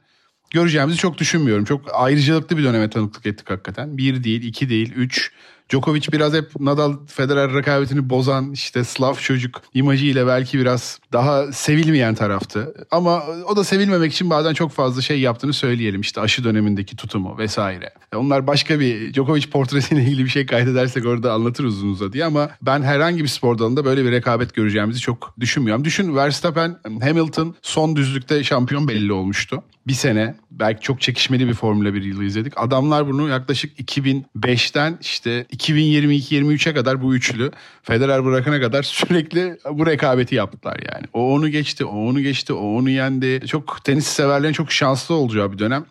göreceğimizi 0.49 0.97
çok 0.97 1.17
düşünmüyorum. 1.17 1.65
Çok 1.65 1.81
ayrıcalıklı 1.93 2.57
bir 2.57 2.63
döneme 2.63 2.89
tanıklık 2.89 3.25
ettik 3.25 3.49
hakikaten. 3.49 3.97
Bir 3.97 4.23
değil, 4.23 4.43
iki 4.43 4.69
değil, 4.69 4.93
üç. 4.95 5.31
Djokovic 5.71 6.11
biraz 6.11 6.33
hep 6.33 6.59
Nadal 6.59 6.93
Federer 7.07 7.53
rekabetini 7.53 8.09
bozan 8.09 8.51
işte 8.51 8.83
Slav 8.83 9.15
çocuk 9.15 9.61
imajıyla 9.73 10.27
belki 10.27 10.59
biraz 10.59 10.99
daha 11.13 11.51
sevilmeyen 11.51 12.15
taraftı. 12.15 12.73
Ama 12.91 13.23
o 13.47 13.55
da 13.55 13.63
sevilmemek 13.63 14.13
için 14.13 14.29
bazen 14.29 14.53
çok 14.53 14.71
fazla 14.71 15.01
şey 15.01 15.19
yaptığını 15.19 15.53
söyleyelim. 15.53 16.01
İşte 16.01 16.21
aşı 16.21 16.43
dönemindeki 16.43 16.95
tutumu 16.95 17.37
vesaire. 17.37 17.93
Onlar 18.15 18.47
başka 18.47 18.79
bir 18.79 19.13
Djokovic 19.13 19.49
portresiyle 19.49 20.01
ilgili 20.01 20.25
bir 20.25 20.29
şey 20.29 20.45
kaydedersek 20.45 21.05
orada 21.05 21.33
anlatırız 21.33 21.77
uzun 21.77 21.91
uzadıya 21.91 22.27
ama 22.27 22.49
ben 22.61 22.81
herhangi 22.81 23.23
bir 23.23 23.27
spor 23.27 23.59
dalında 23.59 23.85
böyle 23.85 24.05
bir 24.05 24.11
rekabet 24.11 24.53
göreceğimizi 24.53 24.99
çok 24.99 25.33
düşünmüyorum. 25.39 25.85
Düşün 25.85 26.15
Verstappen, 26.15 26.77
Hamilton 27.01 27.55
son 27.61 27.95
düzlükte 27.95 28.43
şampiyon 28.43 28.87
belli 28.87 29.13
olmuştu. 29.13 29.63
Bir 29.87 29.93
sene 29.93 30.35
belki 30.51 30.81
çok 30.81 31.01
çekişmeli 31.01 31.47
bir 31.47 31.53
Formula 31.53 31.93
1 31.93 32.03
yılı 32.03 32.23
izledik. 32.23 32.53
Adamlar 32.55 33.07
bunu 33.07 33.29
yaklaşık 33.29 33.79
2005'ten 33.79 34.97
işte 35.01 35.45
2022-23'e 35.55 36.73
kadar 36.73 37.01
bu 37.01 37.15
üçlü 37.15 37.51
Federer 37.83 38.25
bırakana 38.25 38.61
kadar 38.61 38.83
sürekli 38.83 39.57
bu 39.71 39.85
rekabeti 39.85 40.35
yaptılar 40.35 40.79
yani. 40.93 41.05
O 41.13 41.33
onu 41.33 41.49
geçti, 41.49 41.85
o 41.85 42.09
onu 42.09 42.21
geçti, 42.21 42.53
o 42.53 42.77
onu 42.77 42.89
yendi. 42.89 43.47
Çok 43.47 43.83
tenis 43.83 44.07
severlerin 44.07 44.53
çok 44.53 44.71
şanslı 44.71 45.15
olacağı 45.15 45.51
bir 45.51 45.59
dönem. 45.59 45.85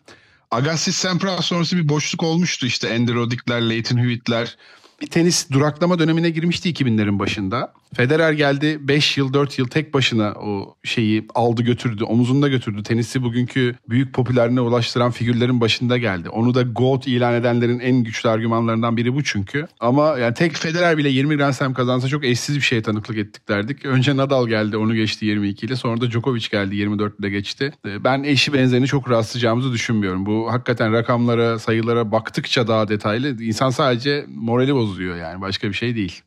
Agassi 0.51 0.93
Sampras 0.93 1.45
sonrası 1.45 1.77
bir 1.77 1.89
boşluk 1.89 2.23
olmuştu 2.23 2.67
işte 2.67 2.95
Andy 2.95 3.15
Roddick'ler, 3.15 3.71
Leighton 3.71 3.99
Hewitt'ler 3.99 4.57
bir 5.01 5.07
tenis 5.07 5.51
duraklama 5.51 5.99
dönemine 5.99 6.31
girmişti 6.31 6.73
2000'lerin 6.73 7.19
başında. 7.19 7.73
Federer 7.95 8.33
geldi 8.33 8.79
5 8.81 9.19
yıl 9.19 9.33
4 9.33 9.59
yıl 9.59 9.69
tek 9.69 9.95
başına 9.95 10.33
o 10.33 10.75
şeyi 10.85 11.27
aldı 11.35 11.63
götürdü. 11.63 12.05
Omuzunda 12.05 12.49
götürdü. 12.49 12.83
Tenisi 12.83 13.23
bugünkü 13.23 13.75
büyük 13.89 14.15
popülerliğine 14.15 14.61
ulaştıran 14.61 15.11
figürlerin 15.11 15.61
başında 15.61 15.99
geldi. 15.99 16.29
Onu 16.29 16.55
da 16.55 16.63
GOAT 16.63 17.07
ilan 17.07 17.35
edenlerin 17.35 17.79
en 17.79 18.05
güçlü 18.05 18.29
argümanlarından 18.29 18.97
biri 18.97 19.15
bu 19.15 19.25
çünkü. 19.25 19.67
Ama 19.81 20.19
yani 20.19 20.35
tek 20.35 20.57
Federer 20.57 20.99
bile 20.99 21.09
20 21.09 21.37
Grand 21.37 21.53
Slam 21.53 21.75
kazansa 21.75 22.09
çok 22.09 22.25
eşsiz 22.25 22.57
bir 22.57 22.61
şeye 22.61 22.83
tanıklık 22.83 23.19
ettik 23.19 23.49
derdik. 23.49 23.85
Önce 23.85 24.17
Nadal 24.17 24.49
geldi 24.49 24.77
onu 24.77 24.95
geçti 24.95 25.27
22 25.27 25.67
ile. 25.67 25.77
Sonra 25.77 26.01
da 26.01 26.11
Djokovic 26.11 26.49
geldi 26.51 26.77
24 26.77 27.21
ile 27.21 27.31
geçti. 27.31 27.73
Ee, 27.87 28.05
ben 28.05 28.23
eşi 28.23 28.53
benzerini 28.53 28.87
çok 28.87 29.11
rastlayacağımızı 29.11 29.73
düşünmüyorum. 29.73 30.27
Bu 30.27 30.53
hakikaten 30.53 30.93
rakamlara 30.93 31.59
sayılara 31.59 32.13
baktıkça 32.13 32.69
daha 32.69 32.89
detaylı. 32.89 33.43
İnsan 33.43 33.71
sadece 33.71 34.27
morali 34.29 34.75
bozuyor 34.91 35.17
yani 35.17 35.41
başka 35.41 35.69
bir 35.69 35.75
şey 35.75 35.97
değil. 35.97 36.23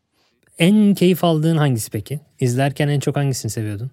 En 0.59 0.93
keyif 0.93 1.23
aldığın 1.23 1.57
hangisi 1.57 1.91
peki? 1.91 2.19
İzlerken 2.39 2.87
en 2.87 2.99
çok 2.99 3.15
hangisini 3.15 3.51
seviyordun? 3.51 3.91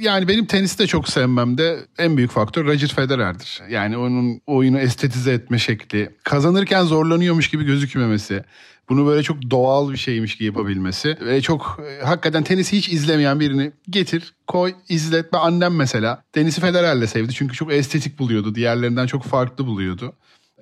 Yani 0.00 0.28
benim 0.28 0.46
tenisi 0.46 0.78
de 0.78 0.86
çok 0.86 1.08
sevmemde 1.08 1.78
en 1.98 2.16
büyük 2.16 2.30
faktör 2.30 2.64
Roger 2.66 2.88
Federer'dir. 2.88 3.62
Yani 3.70 3.96
onun 3.96 4.40
oyunu 4.46 4.78
estetize 4.78 5.32
etme 5.32 5.58
şekli, 5.58 6.10
kazanırken 6.24 6.84
zorlanıyormuş 6.84 7.48
gibi 7.48 7.64
gözükmemesi, 7.64 8.44
bunu 8.88 9.06
böyle 9.06 9.22
çok 9.22 9.50
doğal 9.50 9.92
bir 9.92 9.96
şeymiş 9.96 10.36
gibi 10.36 10.46
yapabilmesi 10.46 11.16
ve 11.20 11.40
çok 11.40 11.80
e, 11.88 12.04
hakikaten 12.04 12.44
tenisi 12.44 12.76
hiç 12.76 12.88
izlemeyen 12.88 13.40
birini 13.40 13.72
getir, 13.90 14.34
koy, 14.46 14.74
izlet. 14.88 15.32
Ben 15.32 15.38
annem 15.38 15.76
mesela 15.76 16.22
tenisi 16.32 16.60
Federer'le 16.60 17.06
sevdi 17.06 17.32
çünkü 17.32 17.54
çok 17.54 17.72
estetik 17.72 18.18
buluyordu. 18.18 18.54
Diğerlerinden 18.54 19.06
çok 19.06 19.22
farklı 19.22 19.66
buluyordu. 19.66 20.12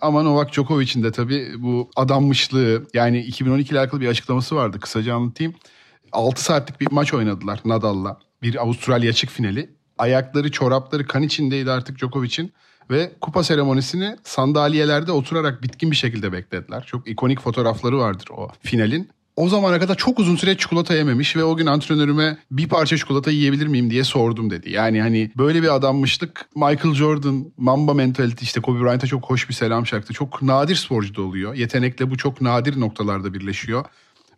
Ama 0.01 0.23
Novak 0.23 0.53
Djokovic'in 0.53 1.03
de 1.03 1.13
tabii 1.13 1.55
bu 1.59 1.91
adanmışlığı 1.97 2.87
yani 2.95 3.21
2012 3.21 3.71
ile 3.71 3.79
alakalı 3.79 4.01
bir 4.01 4.09
açıklaması 4.09 4.57
vardı 4.57 4.81
kısaca 4.81 5.15
anlatayım. 5.15 5.55
6 6.13 6.45
saatlik 6.45 6.81
bir 6.81 6.89
maç 6.91 7.15
oynadılar 7.15 7.61
Nadal'la. 7.65 8.19
Bir 8.43 8.63
Avustralya 8.63 9.11
açık 9.11 9.31
finali. 9.31 9.71
Ayakları, 9.99 10.51
çorapları 10.51 11.07
kan 11.07 11.23
içindeydi 11.23 11.71
artık 11.71 11.99
Djokovic'in. 11.99 12.53
Ve 12.91 13.13
kupa 13.21 13.45
seremonisini 13.45 14.17
sandalyelerde 14.25 15.13
oturarak 15.13 15.63
bitkin 15.63 15.91
bir 15.91 15.97
şekilde 15.97 16.33
beklediler. 16.33 16.85
Çok 16.87 17.09
ikonik 17.09 17.41
fotoğrafları 17.41 17.99
vardır 17.99 18.29
o 18.31 18.49
finalin. 18.63 19.11
O 19.37 19.49
zamana 19.49 19.79
kadar 19.79 19.95
çok 19.95 20.19
uzun 20.19 20.37
süre 20.37 20.57
çikolata 20.57 20.95
yememiş 20.95 21.37
ve 21.37 21.45
o 21.45 21.57
gün 21.57 21.67
antrenörüme 21.67 22.39
bir 22.51 22.69
parça 22.69 22.97
çikolata 22.97 23.31
yiyebilir 23.31 23.67
miyim 23.67 23.91
diye 23.91 24.05
sordum 24.05 24.51
dedi. 24.51 24.71
Yani 24.71 25.01
hani 25.03 25.31
böyle 25.39 25.63
bir 25.63 25.75
adammışlık 25.75 26.49
Michael 26.55 26.95
Jordan, 26.95 27.53
Mamba 27.57 27.95
mentality 27.95 28.45
işte 28.45 28.61
Kobe 28.61 28.81
Bryant'a 28.81 29.07
çok 29.07 29.25
hoş 29.25 29.49
bir 29.49 29.55
selam 29.55 29.85
çaktı. 29.85 30.13
Çok 30.13 30.43
nadir 30.43 30.75
sporcu 30.77 31.15
da 31.15 31.23
oluyor. 31.23 31.55
Yetenekle 31.55 32.11
bu 32.11 32.17
çok 32.17 32.41
nadir 32.41 32.81
noktalarda 32.81 33.35
birleşiyor. 33.35 33.85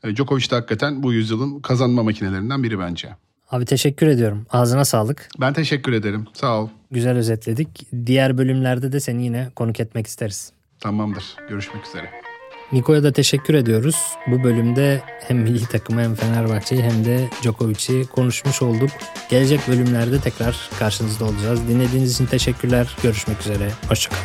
E, 0.04 0.16
Djokovic 0.16 0.50
de 0.50 0.54
hakikaten 0.54 1.02
bu 1.02 1.12
yüzyılın 1.12 1.60
kazanma 1.60 2.02
makinelerinden 2.02 2.62
biri 2.62 2.78
bence. 2.78 3.08
Abi 3.50 3.64
teşekkür 3.64 4.06
ediyorum. 4.06 4.46
Ağzına 4.50 4.84
sağlık. 4.84 5.28
Ben 5.40 5.52
teşekkür 5.52 5.92
ederim. 5.92 6.26
Sağ 6.32 6.60
ol. 6.60 6.68
Güzel 6.90 7.16
özetledik. 7.16 7.86
Diğer 8.06 8.38
bölümlerde 8.38 8.92
de 8.92 9.00
seni 9.00 9.24
yine 9.24 9.50
konuk 9.56 9.80
etmek 9.80 10.06
isteriz. 10.06 10.52
Tamamdır. 10.80 11.24
Görüşmek 11.48 11.86
üzere. 11.86 12.27
Niko'ya 12.72 13.02
da 13.02 13.12
teşekkür 13.12 13.54
ediyoruz. 13.54 13.96
Bu 14.26 14.44
bölümde 14.44 15.02
hem 15.28 15.38
milli 15.38 15.66
takımı 15.66 16.02
hem 16.02 16.14
Fenerbahçe'yi 16.14 16.82
hem 16.82 17.04
de 17.04 17.28
Djokovic'i 17.42 18.06
konuşmuş 18.06 18.62
olduk. 18.62 18.90
Gelecek 19.30 19.60
bölümlerde 19.68 20.20
tekrar 20.20 20.70
karşınızda 20.78 21.24
olacağız. 21.24 21.68
Dinlediğiniz 21.68 22.14
için 22.14 22.26
teşekkürler. 22.26 22.96
Görüşmek 23.02 23.40
üzere. 23.40 23.70
Hoşçakalın. 23.88 24.22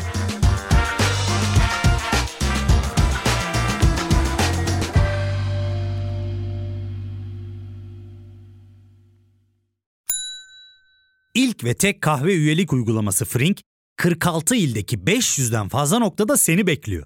İlk 11.36 11.64
ve 11.64 11.74
tek 11.74 12.02
kahve 12.02 12.34
üyelik 12.34 12.74
uygulaması 12.74 13.26
Frink, 13.26 13.62
46 13.98 14.56
ildeki 14.56 14.98
500'den 14.98 15.70
fazla 15.70 16.00
noktada 16.00 16.38
seni 16.38 16.68
bekliyor. 16.68 17.06